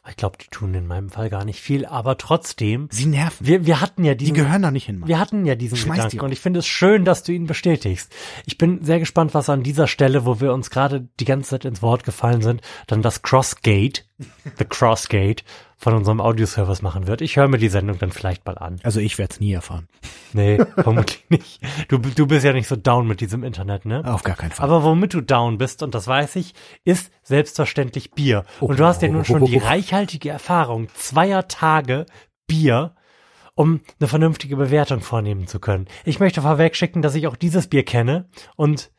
Ich 0.10 0.18
glaube, 0.18 0.38
die 0.38 0.50
tun 0.50 0.74
in 0.74 0.86
meinem 0.86 1.10
Fall 1.10 1.30
gar 1.30 1.46
nicht 1.46 1.62
viel, 1.62 1.86
aber 1.86 2.18
trotzdem, 2.18 2.90
Sie 2.92 3.06
nerven. 3.06 3.48
wir, 3.48 3.66
wir 3.66 3.80
hatten 3.80 4.04
ja 4.04 4.16
Die 4.16 4.26
diesen, 4.26 4.34
gehören 4.34 4.62
da 4.62 4.70
nicht 4.70 4.86
hin. 4.86 5.00
Mann. 5.00 5.08
wir 5.08 5.18
hatten 5.18 5.46
ja 5.46 5.56
diesen 5.56 5.78
Schmeiß 5.78 5.96
Gedanken 5.96 6.18
die 6.18 6.26
und 6.26 6.32
ich 6.34 6.42
finde 6.42 6.60
es 6.60 6.68
schön, 6.68 7.06
dass 7.06 7.24
du 7.24 7.32
ihn 7.32 7.48
bestätigst. 7.48 8.14
Ich 8.46 8.58
bin 8.58 8.84
sehr 8.84 9.00
gespannt, 9.00 9.34
was 9.34 9.50
an 9.50 9.64
dieser 9.64 9.88
Stelle, 9.88 10.26
wo 10.26 10.42
wir 10.42 10.54
uns 10.54 10.70
gerade 10.70 11.08
die 11.22 11.26
ganze 11.26 11.52
Zeit 11.52 11.64
ins 11.64 11.82
Wort 11.82 12.04
gefallen 12.04 12.42
sind, 12.42 12.62
dann 12.88 13.02
das 13.02 13.22
Crossgate, 13.22 14.06
the 14.58 14.66
Crossgate 14.66 15.46
von 15.78 15.94
unserem 15.94 16.20
Audioservice 16.20 16.82
machen 16.82 17.08
wird. 17.08 17.22
Ich 17.22 17.38
höre 17.38 17.48
mir 17.48 17.58
die 17.58 17.70
Sendung 17.70 17.98
dann 17.98 18.12
vielleicht 18.12 18.46
mal 18.46 18.58
an. 18.58 18.82
Also 18.84 19.00
ich 19.00 19.18
werde 19.18 19.36
es 19.36 19.40
nie 19.40 19.54
erfahren. 19.54 19.88
Nee, 20.34 20.60
vermutlich 20.76 21.26
nicht. 21.30 21.62
Du, 21.88 21.98
du 21.98 22.28
bist 22.28 22.46
ja 22.46 22.54
nicht 22.54 22.68
so 22.68 22.76
down 22.76 23.08
mit 23.08 23.22
diesem 23.22 23.44
Internet, 23.44 23.86
ne? 23.86 24.04
Auf 24.06 24.24
gar 24.24 24.36
keinen 24.36 24.52
Fall. 24.52 24.66
Aber 24.66 24.84
womit 24.84 25.14
du 25.14 25.22
down 25.22 25.58
bist, 25.58 25.84
und 25.84 25.96
das 25.96 26.08
weiß 26.08 26.36
ich, 26.38 26.54
ist 26.84 27.12
selbstverständlich 27.24 28.12
Bier. 28.12 28.46
Und 28.60 28.80
du 28.80 28.86
hast 28.86 29.02
ja 29.02 29.10
nun 29.10 29.26
schon 29.26 29.46
die 29.46 29.58
reichhaltige 29.60 30.30
Erfahrung 30.30 30.88
zweier 30.96 31.48
Tage 31.48 32.06
Bier, 32.48 32.96
um 33.56 33.82
eine 34.00 34.08
vernünftige 34.08 34.56
Bewertung 34.56 35.02
vornehmen 35.02 35.48
zu 35.48 35.60
können. 35.60 35.88
Ich 36.06 36.20
möchte 36.20 36.42
vorweg 36.42 36.76
schicken, 36.76 37.02
dass 37.02 37.16
ich 37.16 37.28
auch 37.28 37.36
dieses 37.36 37.68
Bier 37.68 37.84
kenne 37.84 38.30
und 38.56 38.92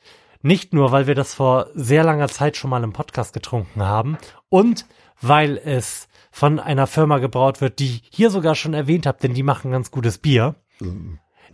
nicht 0.43 0.75
nur, 0.75 0.93
weil 0.93 1.07
wir 1.07 1.15
das 1.15 1.35
vor 1.35 1.69
sehr 1.75 2.05
langer 2.05 2.29
Zeit 2.29 2.57
schon 2.57 2.71
mal 2.71 2.85
im 2.85 2.93
Podcast 2.93 3.33
getrunken 3.33 3.83
haben 3.83 4.19
und 4.51 4.87
weil 5.21 5.57
es 5.57 6.09
von 6.31 6.61
einer 6.61 6.87
Firma 6.87 7.19
gebraut 7.19 7.61
wird, 7.61 7.79
die 7.79 7.87
ich 7.87 8.03
hier 8.13 8.31
sogar 8.31 8.55
schon 8.55 8.75
erwähnt 8.75 9.07
habe, 9.07 9.19
denn 9.23 9.35
die 9.35 9.43
machen 9.43 9.71
ganz 9.71 9.91
gutes 9.91 10.19
Bier. 10.19 10.57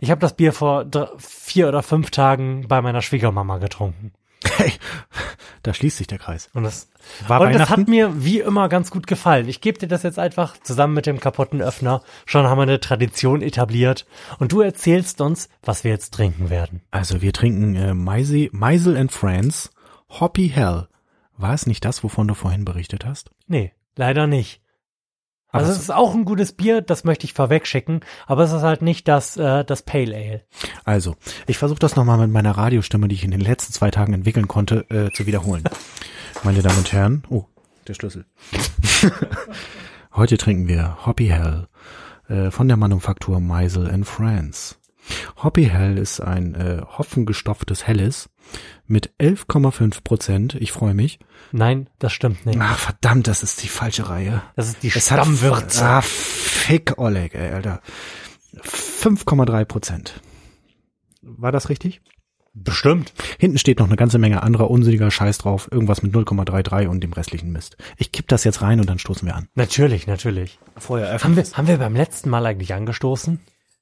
Ich 0.01 0.09
habe 0.09 0.19
das 0.19 0.35
Bier 0.35 0.51
vor 0.51 0.83
drei, 0.83 1.07
vier 1.19 1.67
oder 1.67 1.83
fünf 1.83 2.09
Tagen 2.09 2.67
bei 2.67 2.81
meiner 2.81 3.03
Schwiegermama 3.03 3.59
getrunken. 3.59 4.11
Hey, 4.57 4.73
da 5.63 5.75
schließt 5.75 5.97
sich 5.97 6.07
der 6.07 6.17
Kreis. 6.17 6.49
Und 6.55 6.63
das, 6.63 6.89
War 7.27 7.39
und 7.41 7.53
das 7.53 7.69
hat 7.69 7.87
mir 7.87 8.25
wie 8.25 8.39
immer 8.39 8.67
ganz 8.67 8.89
gut 8.89 9.05
gefallen. 9.05 9.47
Ich 9.47 9.61
gebe 9.61 9.77
dir 9.77 9.87
das 9.87 10.01
jetzt 10.01 10.17
einfach 10.17 10.57
zusammen 10.57 10.95
mit 10.95 11.05
dem 11.05 11.19
kaputten 11.19 11.61
Öffner. 11.61 12.01
Schon 12.25 12.47
haben 12.47 12.57
wir 12.57 12.63
eine 12.63 12.79
Tradition 12.79 13.43
etabliert. 13.43 14.07
Und 14.39 14.51
du 14.51 14.61
erzählst 14.61 15.21
uns, 15.21 15.49
was 15.61 15.83
wir 15.83 15.91
jetzt 15.91 16.15
trinken 16.15 16.49
werden. 16.49 16.81
Also 16.89 17.21
wir 17.21 17.31
trinken 17.31 17.75
äh, 17.75 17.93
Meisel, 17.93 18.49
Meisel 18.53 18.97
and 18.97 19.11
Friends 19.11 19.69
Hoppy 20.09 20.49
Hell. 20.49 20.87
War 21.37 21.53
es 21.53 21.67
nicht 21.67 21.85
das, 21.85 22.03
wovon 22.03 22.27
du 22.27 22.33
vorhin 22.33 22.65
berichtet 22.65 23.05
hast? 23.05 23.29
Nee, 23.45 23.71
leider 23.95 24.25
nicht. 24.25 24.61
Also 25.51 25.71
es- 25.71 25.79
ist 25.79 25.91
auch 25.93 26.13
ein 26.13 26.25
gutes 26.25 26.53
Bier, 26.53 26.81
das 26.81 27.03
möchte 27.03 27.25
ich 27.25 27.33
vorweg 27.33 27.67
schicken, 27.67 28.01
aber 28.27 28.43
es 28.43 28.51
ist 28.51 28.61
halt 28.61 28.81
nicht 28.81 29.07
das, 29.07 29.35
äh, 29.37 29.63
das 29.65 29.81
Pale 29.83 30.15
Ale. 30.15 30.41
Also, 30.85 31.15
ich 31.47 31.57
versuche 31.57 31.79
das 31.79 31.95
nochmal 31.95 32.17
mit 32.19 32.31
meiner 32.31 32.51
Radiostimme, 32.57 33.07
die 33.07 33.15
ich 33.15 33.23
in 33.23 33.31
den 33.31 33.41
letzten 33.41 33.73
zwei 33.73 33.91
Tagen 33.91 34.13
entwickeln 34.13 34.47
konnte, 34.47 34.85
äh, 34.89 35.09
zu 35.11 35.25
wiederholen. 35.25 35.63
Meine 36.43 36.61
Damen 36.61 36.77
und 36.77 36.91
Herren, 36.93 37.23
oh, 37.29 37.45
der 37.87 37.93
Schlüssel. 37.95 38.25
Heute 40.13 40.37
trinken 40.37 40.67
wir 40.67 40.97
Hoppy 41.05 41.27
Hell 41.27 41.67
äh, 42.27 42.51
von 42.51 42.67
der 42.67 42.77
Manufaktur 42.77 43.39
Meisel 43.39 43.89
and 43.89 44.05
Friends. 44.07 44.77
Hoppy 45.43 45.65
Hell 45.65 45.97
ist 45.97 46.19
ein 46.19 46.55
äh, 46.55 46.81
hopfengestopftes 46.85 47.87
Helles 47.87 48.29
mit 48.85 49.11
11,5 49.19 50.03
Prozent. 50.03 50.55
Ich 50.55 50.71
freue 50.71 50.93
mich. 50.93 51.19
Nein, 51.51 51.89
das 51.99 52.13
stimmt 52.13 52.45
nicht. 52.45 52.59
Ach, 52.61 52.77
verdammt, 52.77 53.27
das 53.27 53.43
ist 53.43 53.63
die 53.63 53.67
falsche 53.67 54.09
Reihe. 54.09 54.41
Das 54.55 54.67
ist 54.67 54.83
die 54.83 54.89
Es 54.89 55.05
Stammwürze. 55.05 55.83
Hat, 55.83 55.97
ah, 55.97 56.01
fick 56.01 56.97
Oleg, 56.97 57.35
ey, 57.35 57.51
Alter. 57.51 57.81
5,3 58.63 59.65
Prozent. 59.65 60.21
War 61.21 61.51
das 61.51 61.69
richtig? 61.69 62.01
Bestimmt. 62.53 63.13
Hinten 63.39 63.57
steht 63.57 63.79
noch 63.79 63.87
eine 63.87 63.95
ganze 63.95 64.17
Menge 64.17 64.43
anderer 64.43 64.69
unsinniger 64.69 65.09
Scheiß 65.09 65.37
drauf. 65.37 65.69
Irgendwas 65.71 66.03
mit 66.03 66.13
0,33 66.13 66.87
und 66.87 67.01
dem 67.01 67.13
restlichen 67.13 67.51
Mist. 67.51 67.77
Ich 67.95 68.11
kipp 68.11 68.27
das 68.27 68.43
jetzt 68.43 68.61
rein 68.61 68.81
und 68.81 68.89
dann 68.89 68.99
stoßen 68.99 69.25
wir 69.25 69.35
an. 69.35 69.47
Natürlich, 69.55 70.05
natürlich. 70.05 70.59
Vorher 70.75 71.23
Haben 71.23 71.37
wir, 71.37 71.43
haben 71.43 71.67
wir 71.67 71.77
beim 71.77 71.95
letzten 71.95 72.29
Mal 72.29 72.45
eigentlich 72.45 72.73
angestoßen? 72.73 73.39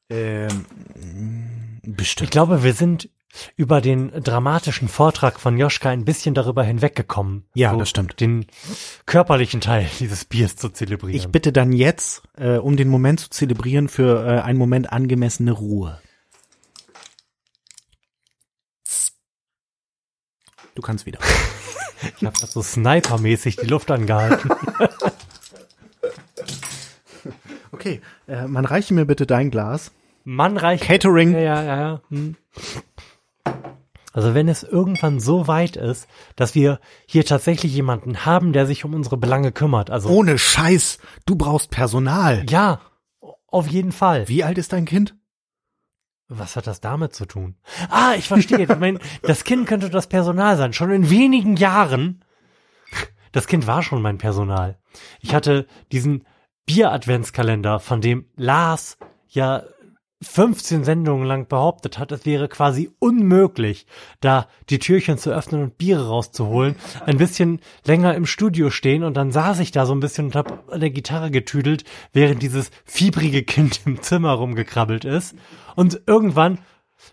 Ähm, 0.10 0.66
Ich 1.84 1.96
bestimmt. 1.96 2.32
glaube, 2.32 2.64
wir 2.64 2.74
sind 2.74 3.10
über 3.56 3.80
den 3.80 4.10
dramatischen 4.24 4.88
Vortrag 4.88 5.40
von 5.40 5.56
Joschka 5.58 5.90
ein 5.90 6.04
bisschen 6.04 6.34
darüber 6.34 6.64
hinweggekommen. 6.64 7.46
Ja, 7.54 7.76
das 7.76 7.90
stimmt. 7.90 8.20
Den 8.20 8.48
körperlichen 9.06 9.62
Teil 9.62 9.88
dieses 10.00 10.26
Biers 10.26 10.56
zu 10.56 10.70
zelebrieren. 10.70 11.16
Ich 11.16 11.28
bitte 11.28 11.52
dann 11.54 11.72
jetzt, 11.72 12.24
äh, 12.38 12.58
um 12.58 12.76
den 12.76 12.88
Moment 12.90 13.20
zu 13.20 13.30
zelebrieren, 13.30 13.88
für 13.88 14.26
äh, 14.26 14.42
einen 14.42 14.58
Moment 14.58 14.92
angemessene 14.92 15.52
Ruhe. 15.52 16.02
Du 20.76 20.82
kannst 20.82 21.06
wieder. 21.06 21.20
Ich 22.22 22.26
habe 22.26 22.38
so 22.38 22.62
snipermäßig 22.62 23.58
die 23.58 23.66
Luft 23.66 23.92
angehalten. 23.92 24.50
Okay, 27.80 28.02
äh, 28.28 28.46
man 28.46 28.66
reiche 28.66 28.94
mir 28.94 29.06
bitte 29.06 29.26
dein 29.26 29.52
Glas. 29.52 29.94
Mann 30.26 30.58
reicht. 30.58 30.84
Catering. 30.84 31.32
Ja, 31.32 31.40
ja, 31.40 31.64
ja, 31.64 31.80
ja. 31.80 32.02
Hm. 32.10 32.36
Also 34.12 34.34
wenn 34.34 34.50
es 34.50 34.64
irgendwann 34.64 35.22
so 35.22 35.48
weit 35.48 35.78
ist, 35.78 36.10
dass 36.36 36.56
wir 36.56 36.82
hier 37.06 37.26
tatsächlich 37.26 37.74
jemanden 37.74 38.26
haben, 38.26 38.52
der 38.52 38.66
sich 38.66 38.84
um 38.84 38.94
unsere 38.94 39.16
Belange 39.16 39.54
kümmert. 39.54 39.92
Also 39.92 40.10
Ohne 40.10 40.38
Scheiß, 40.38 41.00
du 41.26 41.38
brauchst 41.38 41.72
Personal. 41.72 42.46
ja, 42.50 42.82
auf 43.48 43.68
jeden 43.68 43.94
Fall. 43.94 44.28
Wie 44.28 44.44
alt 44.44 44.58
ist 44.58 44.74
dein 44.74 44.84
Kind? 44.84 45.16
Was 46.28 46.58
hat 46.58 46.68
das 46.68 46.82
damit 46.82 47.16
zu 47.16 47.26
tun? 47.26 47.56
Ah, 47.90 48.14
ich 48.18 48.28
verstehe. 48.28 48.60
Ich 48.64 48.78
mein, 48.78 49.00
das 49.22 49.46
Kind 49.46 49.68
könnte 49.68 49.90
das 49.90 50.08
Personal 50.08 50.58
sein. 50.58 50.74
Schon 50.74 50.92
in 50.92 51.10
wenigen 51.10 51.56
Jahren. 51.56 52.26
Das 53.32 53.48
Kind 53.48 53.68
war 53.68 53.84
schon 53.84 54.02
mein 54.02 54.18
Personal. 54.18 54.78
Ich 55.22 55.34
hatte 55.34 55.66
diesen 55.94 56.26
Bier-Adventskalender, 56.70 57.80
von 57.80 58.00
dem 58.00 58.26
Lars 58.36 59.00
ja 59.28 59.64
15 60.22 60.84
Sendungen 60.84 61.26
lang 61.26 61.48
behauptet 61.48 61.98
hat, 61.98 62.12
es 62.12 62.28
wäre 62.28 62.48
quasi 62.48 62.92
unmöglich, 63.00 63.88
da 64.20 64.48
die 64.70 64.78
Türchen 64.78 65.18
zu 65.18 65.32
öffnen 65.32 65.64
und 65.64 65.80
Biere 65.80 66.10
rauszuholen, 66.10 66.76
ein 67.08 67.18
bisschen 67.18 67.60
länger 67.88 68.14
im 68.14 68.28
Studio 68.28 68.70
stehen 68.70 69.04
und 69.04 69.18
dann 69.18 69.32
saß 69.32 69.62
ich 69.62 69.72
da 69.72 69.88
so 69.88 69.96
ein 69.96 70.00
bisschen 70.00 70.28
und 70.28 70.36
hab 70.36 70.72
an 70.72 70.80
der 70.80 70.92
Gitarre 70.92 71.32
getüdelt, 71.32 71.86
während 72.14 72.44
dieses 72.44 72.70
fiebrige 72.86 73.42
Kind 73.42 73.82
im 73.88 74.04
Zimmer 74.04 74.34
rumgekrabbelt 74.34 75.06
ist. 75.06 75.34
Und 75.76 76.00
irgendwann 76.06 76.60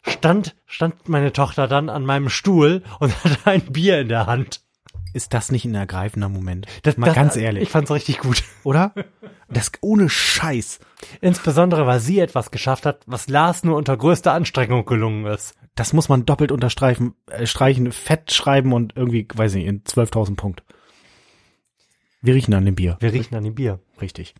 stand, 0.06 0.54
stand 0.66 1.08
meine 1.08 1.32
Tochter 1.32 1.66
dann 1.66 1.88
an 1.88 2.04
meinem 2.04 2.28
Stuhl 2.28 2.82
und 3.00 3.14
hatte 3.24 3.38
ein 3.46 3.62
Bier 3.72 4.00
in 4.02 4.10
der 4.10 4.26
Hand. 4.26 4.65
Ist 5.16 5.32
das 5.32 5.50
nicht 5.50 5.64
ein 5.64 5.74
ergreifender 5.74 6.28
Moment? 6.28 6.66
Das, 6.82 6.98
Mal 6.98 7.06
das, 7.06 7.14
ganz 7.14 7.36
ehrlich, 7.36 7.62
Ich 7.62 7.70
fand's 7.70 7.90
richtig 7.90 8.18
gut. 8.18 8.44
oder? 8.64 8.92
Das 9.48 9.72
ohne 9.80 10.10
Scheiß. 10.10 10.78
Insbesondere, 11.22 11.86
weil 11.86 12.00
sie 12.00 12.18
etwas 12.18 12.50
geschafft 12.50 12.84
hat, 12.84 13.00
was 13.06 13.26
Lars 13.26 13.64
nur 13.64 13.76
unter 13.76 13.96
größter 13.96 14.34
Anstrengung 14.34 14.84
gelungen 14.84 15.24
ist. 15.24 15.54
Das 15.74 15.94
muss 15.94 16.10
man 16.10 16.26
doppelt 16.26 16.52
unterstreichen, 16.52 17.14
äh, 17.30 17.46
streichen, 17.46 17.92
fett 17.92 18.30
schreiben 18.30 18.74
und 18.74 18.94
irgendwie, 18.94 19.26
weiß 19.34 19.54
ich 19.54 19.64
nicht, 19.64 19.68
in 19.68 19.84
12.000 19.84 20.36
Punkt. 20.36 20.64
Wir 22.20 22.34
riechen 22.34 22.52
an 22.52 22.66
dem 22.66 22.74
Bier. 22.74 22.98
Wir 23.00 23.14
riechen 23.14 23.36
an 23.36 23.44
dem 23.44 23.54
Bier. 23.54 23.80
Richtig. 24.02 24.34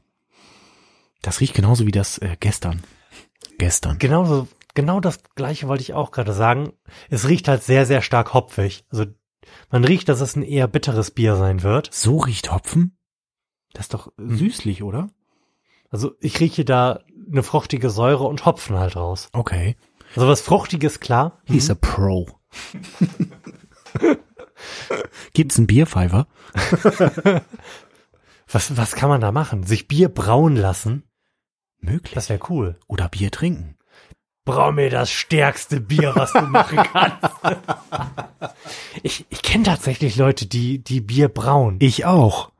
Das 1.22 1.40
riecht 1.40 1.54
genauso 1.54 1.86
wie 1.86 1.90
das 1.90 2.18
äh, 2.18 2.36
gestern. 2.38 2.82
Gestern. 3.56 3.98
Genauso, 3.98 4.46
genau 4.74 5.00
das 5.00 5.20
gleiche 5.36 5.68
wollte 5.68 5.84
ich 5.84 5.94
auch 5.94 6.10
gerade 6.10 6.34
sagen. 6.34 6.74
Es 7.08 7.26
riecht 7.26 7.48
halt 7.48 7.62
sehr, 7.62 7.86
sehr 7.86 8.02
stark 8.02 8.34
hopfig. 8.34 8.84
Also 8.90 9.06
man 9.70 9.84
riecht, 9.84 10.08
dass 10.08 10.20
es 10.20 10.36
ein 10.36 10.42
eher 10.42 10.68
bitteres 10.68 11.10
Bier 11.10 11.36
sein 11.36 11.62
wird. 11.62 11.88
So 11.92 12.18
riecht 12.18 12.52
Hopfen? 12.52 12.98
Das 13.72 13.86
ist 13.86 13.94
doch 13.94 14.08
äh, 14.18 14.34
süßlich, 14.34 14.82
oder? 14.82 15.10
Also 15.90 16.14
ich 16.20 16.40
rieche 16.40 16.64
da 16.64 17.00
eine 17.30 17.42
fruchtige 17.42 17.90
Säure 17.90 18.24
und 18.24 18.44
Hopfen 18.46 18.78
halt 18.78 18.96
raus. 18.96 19.28
Okay. 19.32 19.76
Also 20.14 20.28
was 20.28 20.40
Fruchtiges, 20.40 21.00
klar. 21.00 21.40
He's 21.44 21.70
a 21.70 21.74
Pro. 21.74 22.28
Gibt's 25.32 25.58
einen 25.58 25.66
Bierpfeifer? 25.66 26.26
Was, 28.48 28.76
was 28.76 28.94
kann 28.94 29.08
man 29.08 29.20
da 29.20 29.32
machen? 29.32 29.64
Sich 29.64 29.88
Bier 29.88 30.08
brauen 30.08 30.54
lassen? 30.54 31.02
Möglich. 31.80 32.14
Das 32.14 32.28
wäre 32.28 32.40
cool. 32.48 32.78
Oder 32.86 33.08
Bier 33.08 33.32
trinken. 33.32 33.76
Brau 34.44 34.70
mir 34.70 34.88
das 34.88 35.10
stärkste 35.10 35.80
Bier, 35.80 36.12
was 36.14 36.32
du 36.32 36.42
machen 36.42 36.78
kannst. 36.92 37.35
Ich 39.02 39.26
ich 39.28 39.42
kenne 39.42 39.64
tatsächlich 39.64 40.16
Leute, 40.16 40.46
die, 40.46 40.82
die 40.82 41.00
Bier 41.00 41.28
brauen. 41.28 41.76
Ich 41.80 42.04
auch. 42.04 42.52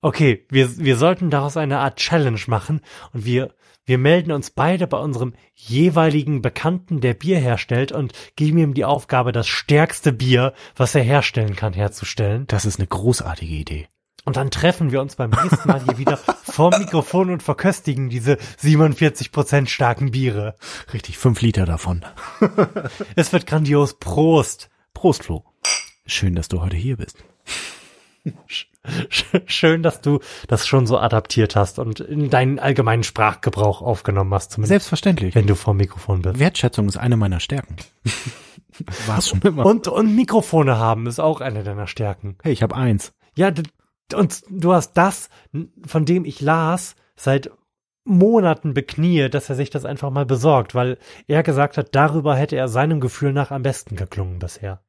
Okay, 0.00 0.46
wir, 0.48 0.78
wir 0.78 0.96
sollten 0.96 1.30
daraus 1.30 1.56
eine 1.56 1.78
Art 1.78 1.96
Challenge 1.96 2.40
machen 2.46 2.80
und 3.12 3.24
wir, 3.24 3.54
wir 3.84 3.98
melden 3.98 4.30
uns 4.30 4.50
beide 4.50 4.86
bei 4.86 4.98
unserem 4.98 5.34
jeweiligen 5.54 6.40
Bekannten, 6.40 7.00
der 7.00 7.14
Bier 7.14 7.38
herstellt 7.38 7.90
und 7.90 8.12
geben 8.36 8.58
ihm 8.58 8.74
die 8.74 8.84
Aufgabe, 8.84 9.32
das 9.32 9.48
stärkste 9.48 10.12
Bier, 10.12 10.54
was 10.76 10.94
er 10.94 11.02
herstellen 11.02 11.56
kann, 11.56 11.72
herzustellen. 11.72 12.46
Das 12.46 12.64
ist 12.64 12.78
eine 12.78 12.86
großartige 12.86 13.54
Idee. 13.54 13.88
Und 14.24 14.36
dann 14.36 14.50
treffen 14.50 14.92
wir 14.92 15.00
uns 15.00 15.16
beim 15.16 15.30
nächsten 15.30 15.68
Mal 15.68 15.82
hier 15.82 15.96
wieder 15.96 16.16
vorm 16.18 16.74
Mikrofon 16.78 17.30
und 17.30 17.42
verköstigen 17.42 18.10
diese 18.10 18.34
47% 18.62 19.68
starken 19.68 20.10
Biere. 20.10 20.56
Richtig, 20.92 21.16
fünf 21.16 21.40
Liter 21.40 21.64
davon. 21.64 22.04
Es 23.16 23.32
wird 23.32 23.46
grandios. 23.46 23.94
Prost. 23.98 24.68
Prost, 24.92 25.24
Flo. 25.24 25.44
Schön, 26.06 26.34
dass 26.34 26.48
du 26.48 26.60
heute 26.60 26.76
hier 26.76 26.96
bist. 26.98 27.16
Sch- 28.48 28.66
Schön, 29.46 29.82
dass 29.82 30.00
du 30.00 30.20
das 30.46 30.66
schon 30.66 30.86
so 30.86 30.98
adaptiert 30.98 31.56
hast 31.56 31.78
und 31.78 32.00
in 32.00 32.30
deinen 32.30 32.58
allgemeinen 32.58 33.02
Sprachgebrauch 33.04 33.80
aufgenommen 33.82 34.32
hast, 34.34 34.50
zumindest 34.52 34.70
Selbstverständlich. 34.70 35.34
wenn 35.34 35.46
du 35.46 35.54
vor 35.54 35.74
Mikrofon 35.74 36.22
bist. 36.22 36.38
Wertschätzung 36.38 36.88
ist 36.88 36.96
eine 36.96 37.16
meiner 37.16 37.40
Stärken. 37.40 37.76
War 39.06 39.18
es 39.18 39.28
schon 39.28 39.40
immer. 39.42 39.64
Und, 39.66 39.88
und 39.88 40.14
Mikrofone 40.14 40.78
haben 40.78 41.06
ist 41.06 41.18
auch 41.20 41.40
eine 41.40 41.62
deiner 41.64 41.86
Stärken. 41.86 42.36
hey, 42.42 42.52
ich 42.52 42.62
habe 42.62 42.74
eins. 42.76 43.12
Ja, 43.36 43.50
und 44.14 44.42
du 44.48 44.72
hast 44.72 44.92
das, 44.94 45.28
von 45.86 46.04
dem 46.04 46.24
ich 46.24 46.40
las, 46.40 46.96
seit 47.16 47.50
Monaten 48.04 48.72
beknie, 48.72 49.28
dass 49.28 49.50
er 49.50 49.56
sich 49.56 49.70
das 49.70 49.84
einfach 49.84 50.10
mal 50.10 50.24
besorgt, 50.24 50.74
weil 50.74 50.98
er 51.26 51.42
gesagt 51.42 51.76
hat, 51.76 51.94
darüber 51.94 52.36
hätte 52.36 52.56
er 52.56 52.68
seinem 52.68 53.00
Gefühl 53.00 53.32
nach 53.32 53.50
am 53.50 53.62
besten 53.62 53.96
geklungen 53.96 54.38
bisher. 54.38 54.82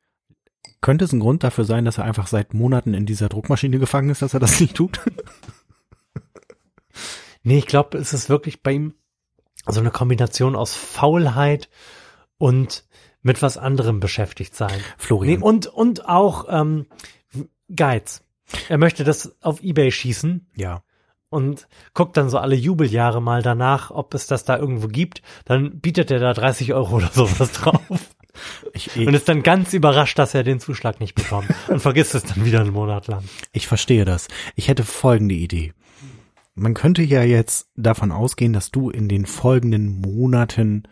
Könnte 0.81 1.03
es 1.03 1.11
ein 1.11 1.19
Grund 1.19 1.43
dafür 1.43 1.65
sein, 1.65 1.83
dass 1.83 1.97
er 1.97 2.05
einfach 2.05 2.27
seit 2.27 2.53
Monaten 2.53 2.93
in 2.93 3.05
dieser 3.05 3.27
Druckmaschine 3.27 3.79
gefangen 3.79 4.09
ist, 4.09 4.21
dass 4.21 4.33
er 4.33 4.39
das 4.39 4.59
nicht 4.59 4.75
tut? 4.75 5.01
Nee, 7.41 7.59
ich 7.59 7.67
glaube, 7.67 7.97
es 7.97 8.13
ist 8.13 8.29
wirklich 8.29 8.63
bei 8.63 8.73
ihm 8.73 8.93
so 9.65 9.79
eine 9.79 9.91
Kombination 9.91 10.55
aus 10.55 10.75
Faulheit 10.75 11.69
und 12.37 12.85
mit 13.21 13.41
was 13.41 13.57
anderem 13.57 13.99
beschäftigt 13.99 14.55
sein. 14.55 14.77
Nee, 14.77 14.83
Florian. 14.97 15.41
und, 15.41 15.67
und 15.67 16.07
auch 16.07 16.45
ähm, 16.49 16.87
Geiz. 17.73 18.23
Er 18.67 18.77
möchte 18.77 19.03
das 19.03 19.35
auf 19.41 19.61
Ebay 19.61 19.91
schießen 19.91 20.47
ja. 20.55 20.83
und 21.29 21.67
guckt 21.93 22.17
dann 22.17 22.29
so 22.29 22.37
alle 22.37 22.55
Jubeljahre 22.55 23.21
mal 23.21 23.41
danach, 23.41 23.91
ob 23.91 24.13
es 24.13 24.27
das 24.27 24.45
da 24.45 24.57
irgendwo 24.57 24.87
gibt. 24.87 25.21
Dann 25.45 25.79
bietet 25.79 26.11
er 26.11 26.19
da 26.19 26.33
30 26.33 26.73
Euro 26.73 26.97
oder 26.97 27.09
sowas 27.13 27.51
drauf 27.51 27.81
Ich, 28.73 28.95
und 28.95 29.09
ich, 29.09 29.15
ist 29.15 29.29
dann 29.29 29.43
ganz 29.43 29.73
überrascht, 29.73 30.17
dass 30.17 30.33
er 30.33 30.43
den 30.43 30.59
Zuschlag 30.59 30.99
nicht 30.99 31.15
bekommt 31.15 31.49
und 31.67 31.79
vergisst 31.79 32.15
es 32.15 32.23
dann 32.23 32.45
wieder 32.45 32.61
einen 32.61 32.71
Monat 32.71 33.07
lang. 33.07 33.23
ich 33.51 33.67
verstehe 33.67 34.05
das. 34.05 34.27
Ich 34.55 34.67
hätte 34.67 34.83
folgende 34.83 35.35
Idee. 35.35 35.73
Man 36.55 36.73
könnte 36.73 37.03
ja 37.03 37.23
jetzt 37.23 37.69
davon 37.75 38.11
ausgehen, 38.11 38.53
dass 38.53 38.71
du 38.71 38.89
in 38.89 39.07
den 39.07 39.25
folgenden 39.25 40.01
Monaten 40.01 40.83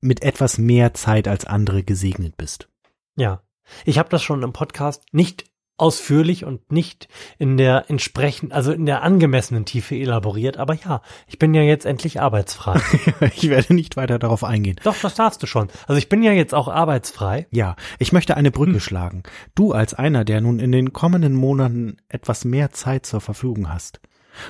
mit 0.00 0.22
etwas 0.22 0.58
mehr 0.58 0.94
Zeit 0.94 1.28
als 1.28 1.44
andere 1.44 1.82
gesegnet 1.82 2.36
bist. 2.36 2.68
Ja, 3.16 3.42
ich 3.84 3.98
habe 3.98 4.08
das 4.08 4.22
schon 4.22 4.42
im 4.42 4.52
Podcast 4.52 5.04
nicht 5.12 5.44
ausführlich 5.78 6.44
und 6.44 6.72
nicht 6.72 7.08
in 7.38 7.56
der 7.56 7.90
entsprechend, 7.90 8.52
also 8.52 8.72
in 8.72 8.86
der 8.86 9.02
angemessenen 9.02 9.64
Tiefe 9.64 9.94
elaboriert, 9.94 10.56
aber 10.56 10.74
ja, 10.74 11.02
ich 11.26 11.38
bin 11.38 11.52
ja 11.54 11.62
jetzt 11.62 11.84
endlich 11.86 12.20
arbeitsfrei. 12.20 12.80
ich 13.34 13.50
werde 13.50 13.74
nicht 13.74 13.96
weiter 13.96 14.18
darauf 14.18 14.42
eingehen. 14.44 14.76
Doch, 14.84 14.96
das 15.02 15.14
darfst 15.14 15.42
du 15.42 15.46
schon. 15.46 15.68
Also 15.86 15.98
ich 15.98 16.08
bin 16.08 16.22
ja 16.22 16.32
jetzt 16.32 16.54
auch 16.54 16.68
arbeitsfrei. 16.68 17.46
Ja, 17.50 17.76
ich 17.98 18.12
möchte 18.12 18.36
eine 18.36 18.50
Brücke 18.50 18.80
schlagen. 18.80 19.22
Du 19.54 19.72
als 19.72 19.92
einer, 19.94 20.24
der 20.24 20.40
nun 20.40 20.58
in 20.60 20.72
den 20.72 20.92
kommenden 20.92 21.34
Monaten 21.34 21.98
etwas 22.08 22.44
mehr 22.44 22.70
Zeit 22.72 23.04
zur 23.06 23.20
Verfügung 23.20 23.68
hast, 23.72 24.00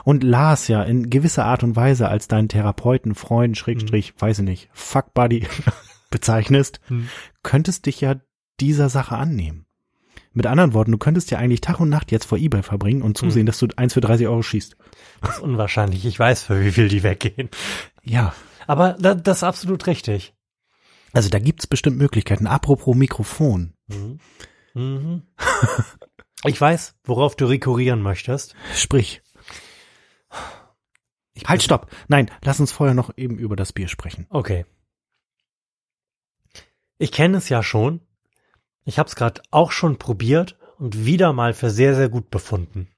Und 0.05 0.25
Lars 0.25 0.67
ja 0.69 0.83
in 0.83 1.11
gewisser 1.11 1.45
Art 1.45 1.63
und 1.63 1.77
Weise 1.77 2.09
als 2.09 2.27
deinen 2.29 2.49
Therapeuten, 2.49 3.15
Freund, 3.15 3.57
Schrägstrich, 3.57 4.15
Mhm. 4.15 4.21
weiß 4.21 4.39
ich 4.41 4.45
nicht, 4.45 4.69
Fuck 4.73 5.15
Buddy 5.15 5.47
bezeichnest, 6.11 6.81
Hm. 6.89 7.09
könntest 7.43 7.87
dich 7.87 8.01
ja 8.01 8.17
dieser 8.61 8.89
Sache 8.89 9.17
annehmen. 9.17 9.66
Mit 10.37 10.47
anderen 10.47 10.75
Worten, 10.75 10.93
du 10.93 10.99
könntest 10.99 11.31
ja 11.31 11.39
eigentlich 11.39 11.63
Tag 11.63 11.81
und 11.81 11.89
Nacht 11.89 12.13
jetzt 12.13 12.27
vor 12.27 12.37
Ebay 12.37 12.63
verbringen 12.63 13.01
und 13.01 13.17
zusehen, 13.17 13.41
Hm. 13.41 13.47
dass 13.47 13.59
du 13.59 13.69
eins 13.77 13.95
für 13.95 14.03
30 14.03 14.27
Euro 14.27 14.43
schießt. 14.43 14.77
Das 15.23 15.37
ist 15.37 15.41
unwahrscheinlich. 15.43 16.05
Ich 16.05 16.19
weiß, 16.19 16.43
für 16.43 16.63
wie 16.63 16.73
viel 16.73 16.89
die 16.89 17.03
weggehen. 17.03 17.49
Ja. 18.05 18.35
Aber 18.67 18.97
da, 19.01 19.15
das 19.15 19.39
ist 19.39 19.45
absolut 19.45 19.87
richtig. 19.87 20.35
Also 21.15 21.31
da 21.31 21.39
gibt's 21.39 21.67
bestimmt 21.67 21.97
Möglichkeiten. 21.97 22.47
Apropos 22.47 22.95
Mikrofon. 22.95 23.73
Mhm. 23.89 24.21
Mhm. 24.75 25.23
Ich 26.45 26.61
weiß, 26.61 26.95
worauf 27.05 27.35
du 27.35 27.47
rekurrieren 27.47 28.03
möchtest. 28.03 28.55
Sprich. 28.75 29.23
halt, 31.45 31.63
stopp. 31.63 31.91
Nein, 32.09 32.31
lass 32.45 32.61
uns 32.61 32.71
vorher 32.73 32.95
noch 32.95 33.11
eben 33.17 33.39
über 33.39 33.57
das 33.57 33.73
Bier 33.73 33.89
sprechen. 33.89 34.27
Okay. 34.29 34.67
Ich 36.99 37.11
kenne 37.11 37.39
es 37.39 37.49
ja 37.49 37.63
schon. 37.63 38.01
Ich 38.87 38.99
habe 38.99 39.09
es 39.09 39.17
gerade 39.17 39.43
auch 39.51 39.73
schon 39.73 39.99
probiert 39.99 40.57
und 40.79 41.05
wieder 41.05 41.33
mal 41.35 41.53
für 41.53 41.69
sehr, 41.71 41.95
sehr 41.95 42.09
gut 42.09 42.31
befunden. 42.31 42.89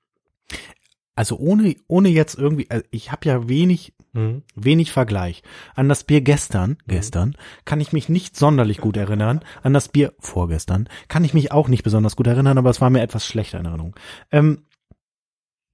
Also 1.16 1.36
ohne, 1.36 1.74
ohne 1.88 2.10
jetzt 2.10 2.38
irgendwie, 2.38 2.70
also 2.70 2.84
ich 2.92 3.10
habe 3.10 3.26
ja 3.28 3.48
wenig, 3.48 3.94
Mhm. 4.12 4.42
wenig 4.54 4.92
Vergleich. 4.92 5.42
An 5.74 5.88
das 5.88 6.04
Bier 6.04 6.20
gestern, 6.20 6.78
gestern, 6.86 7.36
kann 7.64 7.80
ich 7.80 7.92
mich 7.92 8.08
nicht 8.08 8.36
sonderlich 8.36 8.78
gut 8.78 8.96
erinnern. 8.96 9.40
An 9.62 9.74
das 9.74 9.88
Bier 9.88 10.14
vorgestern 10.18 10.88
kann 11.08 11.24
ich 11.24 11.34
mich 11.34 11.50
auch 11.52 11.68
nicht 11.68 11.82
besonders 11.82 12.16
gut 12.16 12.26
erinnern, 12.26 12.56
aber 12.58 12.70
es 12.70 12.80
war 12.80 12.88
mir 12.90 13.02
etwas 13.02 13.26
schlechter 13.26 13.58
in 13.58 13.66
Erinnerung. 13.66 13.96
Ähm, 14.30 14.66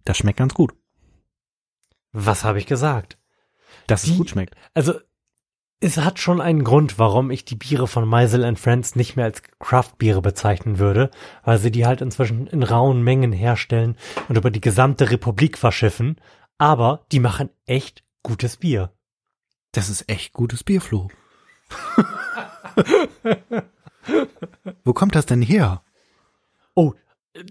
das 0.04 0.16
schmeckt 0.18 0.38
ganz 0.38 0.54
gut. 0.54 0.75
Was 2.12 2.42
habe 2.44 2.59
ich 2.59 2.66
gesagt? 2.66 3.18
Dass 3.87 4.04
es 4.04 4.11
Die- 4.12 4.16
gut 4.18 4.30
schmeckt. 4.30 4.54
Also, 4.75 4.94
es 5.81 5.99
hat 5.99 6.19
schon 6.19 6.40
einen 6.40 6.64
Grund, 6.64 6.99
warum 6.99 7.31
ich 7.31 7.45
die 7.45 7.57
Biere 7.57 7.87
von 7.87 8.09
Meisel 8.09 8.45
and 8.45 8.59
Friends 8.59 8.97
nicht 8.97 9.16
mehr 9.16 9.26
als 9.26 9.43
Craft-Biere 9.59 10.23
bezeichnen 10.23 10.78
würde, 10.78 11.11
weil 11.45 11.59
sie 11.59 11.71
die 11.71 11.85
halt 11.85 12.00
inzwischen 12.00 12.47
in 12.47 12.62
rauen 12.62 13.02
Mengen 13.02 13.33
herstellen 13.33 13.97
und 14.28 14.37
über 14.37 14.50
die 14.50 14.62
gesamte 14.62 15.11
Republik 15.11 15.59
verschiffen. 15.59 16.16
Aber 16.57 17.04
die 17.12 17.21
machen 17.21 17.50
echt 17.66 18.02
gutes 18.23 18.57
Bier. 18.57 18.93
Das 19.73 19.90
ist 19.90 20.09
echt 20.09 20.33
gutes 20.33 20.64
Bier, 20.64 20.81
Flo. 20.81 21.09
Wo 24.85 24.93
kommt 24.93 25.14
das 25.14 25.26
denn 25.26 25.43
her? 25.43 25.83
Oh, 26.75 26.95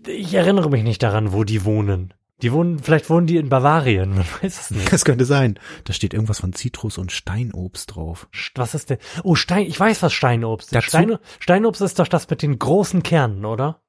ich 0.08 0.34
erinnere 0.34 0.70
mich 0.70 0.84
nicht 0.84 1.04
daran, 1.04 1.34
wo 1.34 1.44
die 1.44 1.66
wohnen. 1.66 2.14
Die 2.44 2.52
wohnen, 2.52 2.80
vielleicht 2.80 3.10
wohnen 3.10 3.26
die 3.26 3.38
in 3.38 3.48
Bavarien, 3.48 4.16
man 4.16 4.26
weiß 4.42 4.60
es 4.60 4.72
nicht. 4.72 4.92
Das 4.92 5.06
könnte 5.06 5.24
sein. 5.24 5.58
Da 5.86 5.94
steht 5.94 6.14
irgendwas 6.14 6.42
von 6.42 6.52
Zitrus 6.52 6.98
und 6.98 7.14
Steinobst 7.14 7.96
drauf. 7.96 8.28
Was 8.56 8.76
ist 8.76 8.90
denn? 8.90 8.98
Oh, 9.24 9.36
Stein, 9.36 9.66
ich 9.66 9.80
weiß, 9.80 10.04
was 10.04 10.12
Steinobst 10.12 10.74
ist. 10.74 10.84
Stein, 10.84 11.18
Steinobst 11.40 11.82
ist 11.82 12.00
doch 12.00 12.08
das 12.10 12.30
mit 12.30 12.42
den 12.42 12.60
großen 12.60 13.02
Kernen, 13.02 13.46
oder? 13.46 13.82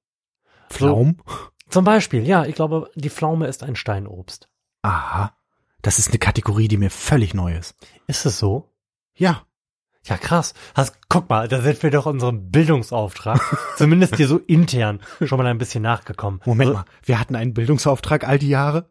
Pflaum? 0.70 1.20
Zum 1.68 1.84
Beispiel, 1.84 2.24
ja, 2.24 2.44
ich 2.44 2.54
glaube, 2.54 2.92
die 2.94 3.10
Pflaume 3.10 3.48
ist 3.48 3.64
ein 3.64 3.74
Steinobst. 3.74 4.48
Aha. 4.82 5.36
Das 5.82 5.98
ist 5.98 6.10
eine 6.10 6.18
Kategorie, 6.18 6.68
die 6.68 6.76
mir 6.76 6.90
völlig 6.90 7.34
neu 7.34 7.56
ist. 7.56 7.74
Ist 8.06 8.24
es 8.24 8.38
so? 8.38 8.72
Ja. 9.16 9.46
Ja, 10.06 10.18
krass. 10.18 10.52
Hast, 10.74 10.96
guck 11.08 11.30
mal, 11.30 11.48
da 11.48 11.62
sind 11.62 11.82
wir 11.82 11.90
doch 11.90 12.04
unserem 12.04 12.50
Bildungsauftrag, 12.50 13.40
zumindest 13.76 14.16
hier 14.16 14.28
so 14.28 14.36
intern, 14.36 15.00
schon 15.24 15.38
mal 15.38 15.46
ein 15.46 15.56
bisschen 15.56 15.82
nachgekommen. 15.82 16.40
Moment 16.44 16.68
so, 16.68 16.74
mal. 16.74 16.84
Wir 17.04 17.18
hatten 17.18 17.34
einen 17.36 17.54
Bildungsauftrag 17.54 18.28
all 18.28 18.38
die 18.38 18.50
Jahre. 18.50 18.90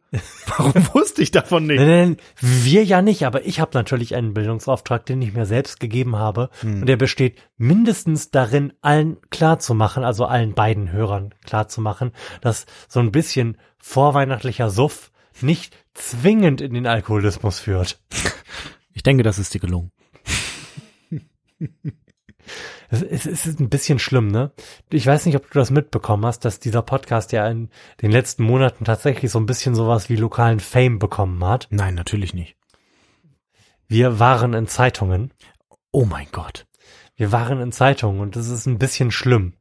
Warum 0.57 0.73
wusste 0.93 1.21
ich 1.21 1.29
davon 1.29 1.67
nicht? 1.67 1.77
Nein, 1.77 1.87
nein, 1.87 2.09
nein, 2.09 2.17
wir 2.41 2.83
ja 2.83 3.03
nicht, 3.03 3.27
aber 3.27 3.45
ich 3.45 3.59
habe 3.59 3.71
natürlich 3.75 4.15
einen 4.15 4.33
Bildungsauftrag, 4.33 5.05
den 5.05 5.21
ich 5.21 5.33
mir 5.33 5.45
selbst 5.45 5.79
gegeben 5.79 6.15
habe. 6.15 6.49
Hm. 6.61 6.81
Und 6.81 6.85
der 6.87 6.97
besteht 6.97 7.39
mindestens 7.57 8.31
darin, 8.31 8.73
allen 8.81 9.17
klarzumachen, 9.29 10.03
also 10.03 10.25
allen 10.25 10.55
beiden 10.55 10.91
Hörern 10.91 11.35
klarzumachen, 11.45 12.11
dass 12.41 12.65
so 12.87 12.99
ein 12.99 13.11
bisschen 13.11 13.57
vorweihnachtlicher 13.77 14.71
Suff 14.71 15.11
nicht 15.41 15.77
zwingend 15.93 16.59
in 16.59 16.73
den 16.73 16.87
Alkoholismus 16.87 17.59
führt. 17.59 17.99
Ich 18.93 19.03
denke, 19.03 19.23
das 19.23 19.37
ist 19.37 19.53
dir 19.53 19.59
gelungen. 19.59 19.91
Es, 22.89 23.01
es, 23.01 23.25
es 23.25 23.45
ist 23.45 23.59
ein 23.59 23.69
bisschen 23.69 23.99
schlimm, 23.99 24.27
ne? 24.27 24.51
Ich 24.91 25.07
weiß 25.07 25.25
nicht, 25.25 25.35
ob 25.37 25.49
du 25.49 25.57
das 25.57 25.71
mitbekommen 25.71 26.25
hast, 26.25 26.43
dass 26.45 26.59
dieser 26.59 26.81
Podcast 26.81 27.31
ja 27.31 27.47
in 27.47 27.69
den 28.01 28.11
letzten 28.11 28.43
Monaten 28.43 28.83
tatsächlich 28.85 29.31
so 29.31 29.39
ein 29.39 29.45
bisschen 29.45 29.75
sowas 29.75 30.09
wie 30.09 30.17
lokalen 30.17 30.59
Fame 30.59 30.99
bekommen 30.99 31.43
hat. 31.45 31.67
Nein, 31.71 31.95
natürlich 31.95 32.33
nicht. 32.33 32.57
Wir 33.87 34.19
waren 34.19 34.53
in 34.53 34.67
Zeitungen. 34.67 35.31
Oh 35.91 36.05
mein 36.05 36.27
Gott. 36.31 36.65
Wir 37.15 37.31
waren 37.31 37.61
in 37.61 37.71
Zeitungen 37.71 38.19
und 38.19 38.35
das 38.35 38.49
ist 38.49 38.65
ein 38.65 38.79
bisschen 38.79 39.11
schlimm. 39.11 39.53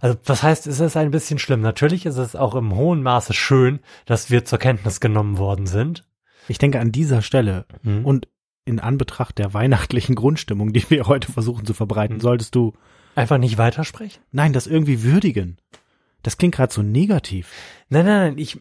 Also, 0.00 0.18
was 0.24 0.42
heißt, 0.42 0.66
es 0.66 0.80
ist 0.80 0.96
ein 0.96 1.10
bisschen 1.10 1.38
schlimm? 1.38 1.60
Natürlich 1.60 2.06
ist 2.06 2.16
es 2.18 2.36
auch 2.36 2.54
im 2.54 2.74
hohen 2.74 3.02
Maße 3.02 3.32
schön, 3.34 3.80
dass 4.04 4.30
wir 4.30 4.44
zur 4.44 4.58
Kenntnis 4.58 5.00
genommen 5.00 5.38
worden 5.38 5.66
sind. 5.66 6.04
Ich 6.48 6.58
denke 6.58 6.80
an 6.80 6.92
dieser 6.92 7.22
Stelle 7.22 7.66
Mhm. 7.82 8.04
und 8.04 8.28
in 8.64 8.78
Anbetracht 8.80 9.38
der 9.38 9.54
weihnachtlichen 9.54 10.14
Grundstimmung, 10.14 10.72
die 10.72 10.88
wir 10.90 11.06
heute 11.06 11.30
versuchen 11.32 11.66
zu 11.66 11.74
verbreiten, 11.74 12.16
Mhm. 12.16 12.20
solltest 12.20 12.54
du, 12.54 12.72
Einfach 13.14 13.38
nicht 13.38 13.58
weitersprechen? 13.58 14.22
nein, 14.30 14.52
das 14.52 14.66
irgendwie 14.66 15.02
würdigen. 15.02 15.58
Das 16.22 16.38
klingt 16.38 16.54
gerade 16.54 16.72
so 16.72 16.82
negativ. 16.82 17.50
Nein, 17.88 18.06
nein, 18.06 18.20
nein, 18.20 18.38
ich, 18.38 18.60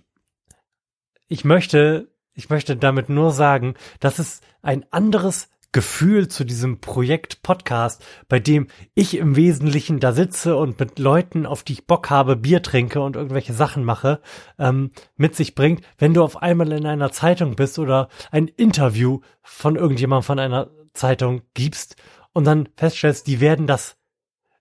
ich 1.28 1.46
möchte, 1.46 2.12
ich 2.34 2.50
möchte 2.50 2.76
damit 2.76 3.10
nur 3.10 3.32
sagen, 3.32 3.76
dass 4.00 4.20
es 4.20 4.42
ein 4.62 4.86
anderes 4.92 5.50
Gefühl 5.72 6.28
zu 6.28 6.44
diesem 6.44 6.82
Projekt 6.82 7.44
Podcast, 7.44 8.04
bei 8.28 8.40
dem 8.40 8.68
ich 8.94 9.16
im 9.18 9.36
Wesentlichen 9.36 10.00
da 10.00 10.12
sitze 10.12 10.58
und 10.58 10.80
mit 10.80 11.00
Leuten, 11.00 11.46
auf 11.46 11.64
die 11.64 11.74
ich 11.74 11.88
Bock 11.88 12.10
habe, 12.10 12.36
Bier 12.36 12.62
trinke 12.62 13.02
und 13.02 13.16
irgendwelche 13.16 13.54
Sachen 13.54 13.84
mache, 13.84 14.22
ähm, 14.60 14.92
mit 15.16 15.36
sich 15.36 15.56
bringt, 15.56 15.84
wenn 15.98 16.14
du 16.14 16.24
auf 16.24 16.42
einmal 16.42 16.72
in 16.74 16.86
einer 16.86 17.12
Zeitung 17.12 17.56
bist 17.56 17.80
oder 17.80 18.10
ein 18.32 18.48
Interview 18.48 19.22
von 19.44 19.76
irgendjemandem 19.76 20.24
von 20.26 20.40
einer 20.40 20.70
Zeitung 20.94 21.42
gibst 21.54 21.96
und 22.34 22.46
dann 22.46 22.68
feststellst, 22.76 23.28
die 23.28 23.40
werden 23.40 23.66
das, 23.66 23.96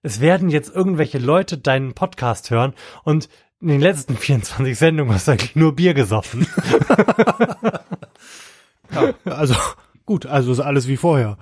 es 0.03 0.21
werden 0.21 0.49
jetzt 0.49 0.75
irgendwelche 0.75 1.19
Leute 1.19 1.59
deinen 1.59 1.95
Podcast 1.95 2.51
hören 2.51 2.75
und 3.03 3.29
in 3.61 3.69
den 3.69 3.81
letzten 3.81 4.17
24 4.17 4.79
Sendungen 4.79 5.13
hast 5.13 5.29
du 5.29 5.33
eigentlich 5.33 5.57
nur 5.57 5.75
Bier 5.75 5.95
gesoffen. 5.95 6.47
Also, 9.25 9.55
gut, 10.11 10.27
also 10.27 10.51
ist 10.51 10.59
alles 10.59 10.89
wie 10.89 10.97
vorher. 10.97 11.39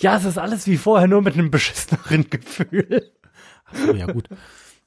Ja, 0.00 0.16
es 0.16 0.24
ist 0.24 0.36
alles 0.36 0.66
wie 0.66 0.78
vorher, 0.78 1.06
nur 1.06 1.22
mit 1.22 1.34
einem 1.34 1.52
beschisseneren 1.52 2.28
Gefühl. 2.28 3.12
Oh, 3.88 3.92
ja, 3.92 4.06
gut. 4.06 4.28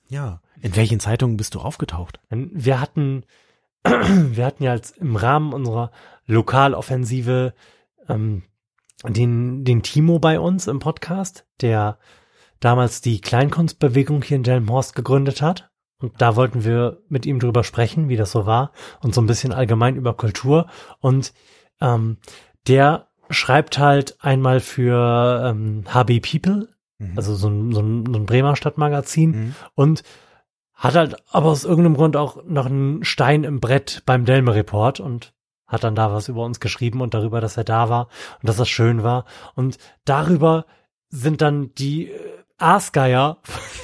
Ja. 0.09 0.41
In 0.59 0.75
welchen 0.75 0.99
Zeitungen 0.99 1.37
bist 1.37 1.55
du 1.55 1.61
aufgetaucht? 1.61 2.19
Wir 2.29 2.81
hatten, 2.81 3.23
wir 3.85 4.45
hatten 4.45 4.61
ja 4.61 4.71
als 4.71 4.91
im 4.91 5.15
Rahmen 5.15 5.53
unserer 5.53 5.91
Lokaloffensive 6.25 7.53
ähm, 8.09 8.43
den, 9.07 9.63
den 9.63 9.83
Timo 9.83 10.19
bei 10.19 10.37
uns 10.37 10.67
im 10.67 10.79
Podcast, 10.79 11.45
der 11.61 11.99
damals 12.59 12.99
die 12.99 13.21
Kleinkunstbewegung 13.21 14.21
hier 14.21 14.35
in 14.35 14.43
Delmenhorst 14.43 14.95
gegründet 14.95 15.41
hat. 15.41 15.71
Und 15.99 16.21
da 16.21 16.35
wollten 16.35 16.65
wir 16.65 17.01
mit 17.07 17.25
ihm 17.25 17.39
drüber 17.39 17.63
sprechen, 17.63 18.09
wie 18.09 18.17
das 18.17 18.31
so 18.33 18.45
war 18.45 18.73
und 19.01 19.15
so 19.15 19.21
ein 19.21 19.27
bisschen 19.27 19.53
allgemein 19.53 19.95
über 19.95 20.13
Kultur. 20.13 20.67
Und 20.99 21.33
ähm, 21.79 22.17
der 22.67 23.07
schreibt 23.33 23.77
halt 23.77 24.17
einmal 24.21 24.59
für 24.59 25.43
ähm, 25.51 25.83
HB 25.93 26.19
People, 26.21 26.69
Mhm. 26.99 27.13
also 27.17 27.33
so 27.35 27.49
ein, 27.49 27.71
so 27.71 27.81
ein, 27.81 28.05
so 28.05 28.19
ein 28.19 28.25
Bremer 28.25 28.55
Stadtmagazin 28.55 29.31
Mhm. 29.31 29.55
und 29.75 30.03
hat 30.73 30.95
halt 30.95 31.15
aber 31.31 31.47
aus 31.47 31.63
irgendeinem 31.65 31.95
Grund 31.95 32.15
auch 32.17 32.43
noch 32.45 32.65
einen 32.67 33.03
Stein 33.03 33.43
im 33.43 33.59
Brett 33.59 34.03
beim 34.05 34.25
Delme 34.25 34.53
Report 34.53 34.99
und 34.99 35.33
hat 35.65 35.83
dann 35.83 35.95
da 35.95 36.11
was 36.13 36.27
über 36.29 36.43
uns 36.43 36.59
geschrieben 36.59 37.01
und 37.01 37.13
darüber, 37.13 37.41
dass 37.41 37.57
er 37.57 37.63
da 37.63 37.89
war 37.89 38.07
und 38.41 38.49
dass 38.49 38.57
das 38.57 38.69
schön 38.69 39.01
war. 39.01 39.25
Und 39.55 39.77
darüber 40.05 40.65
sind 41.09 41.41
dann 41.41 41.73
die 41.75 42.09
äh, 42.11 42.19
Aasgeier, 42.63 43.37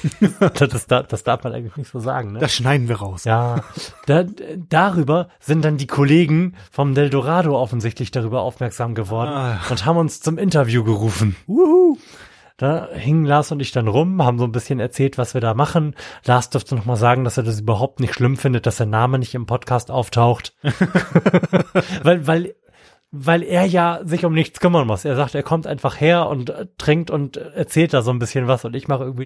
das, 0.58 0.86
da- 0.86 1.02
das 1.02 1.22
darf 1.22 1.44
man 1.44 1.52
eigentlich 1.52 1.76
nicht 1.76 1.90
so 1.90 2.00
sagen, 2.00 2.32
ne? 2.32 2.38
Das 2.38 2.54
schneiden 2.54 2.88
wir 2.88 2.96
raus. 2.96 3.24
Ja, 3.24 3.62
da, 4.06 4.24
darüber 4.68 5.28
sind 5.38 5.64
dann 5.64 5.76
die 5.76 5.86
Kollegen 5.86 6.54
vom 6.70 6.94
Del 6.94 7.10
Dorado 7.10 7.56
offensichtlich 7.58 8.10
darüber 8.10 8.40
aufmerksam 8.42 8.94
geworden 8.94 9.30
Ah. 9.30 9.60
und 9.70 9.84
haben 9.84 9.98
uns 9.98 10.20
zum 10.20 10.38
Interview 10.38 10.82
gerufen. 10.84 11.36
Wuhu. 11.46 11.98
Da 12.56 12.88
hingen 12.92 13.24
Lars 13.24 13.50
und 13.52 13.60
ich 13.60 13.72
dann 13.72 13.88
rum, 13.88 14.22
haben 14.22 14.38
so 14.38 14.44
ein 14.44 14.52
bisschen 14.52 14.80
erzählt, 14.80 15.16
was 15.16 15.32
wir 15.32 15.40
da 15.40 15.54
machen. 15.54 15.94
Lars 16.26 16.50
durfte 16.50 16.74
noch 16.76 16.84
mal 16.84 16.96
sagen, 16.96 17.24
dass 17.24 17.38
er 17.38 17.42
das 17.42 17.60
überhaupt 17.60 18.00
nicht 18.00 18.12
schlimm 18.12 18.36
findet, 18.36 18.66
dass 18.66 18.76
der 18.76 18.84
Name 18.84 19.18
nicht 19.18 19.34
im 19.34 19.46
Podcast 19.46 19.90
auftaucht. 19.90 20.52
weil, 22.02 22.26
weil, 22.26 22.54
weil 23.12 23.42
er 23.42 23.64
ja 23.64 24.00
sich 24.04 24.24
um 24.24 24.32
nichts 24.32 24.60
kümmern 24.60 24.86
muss. 24.86 25.04
Er 25.04 25.16
sagt, 25.16 25.34
er 25.34 25.42
kommt 25.42 25.66
einfach 25.66 26.00
her 26.00 26.28
und 26.28 26.50
äh, 26.50 26.66
trinkt 26.78 27.10
und 27.10 27.36
äh, 27.36 27.50
erzählt 27.54 27.92
da 27.92 28.02
so 28.02 28.12
ein 28.12 28.20
bisschen 28.20 28.46
was 28.46 28.64
und 28.64 28.74
ich 28.76 28.86
mache 28.86 29.02
irgendwie 29.02 29.18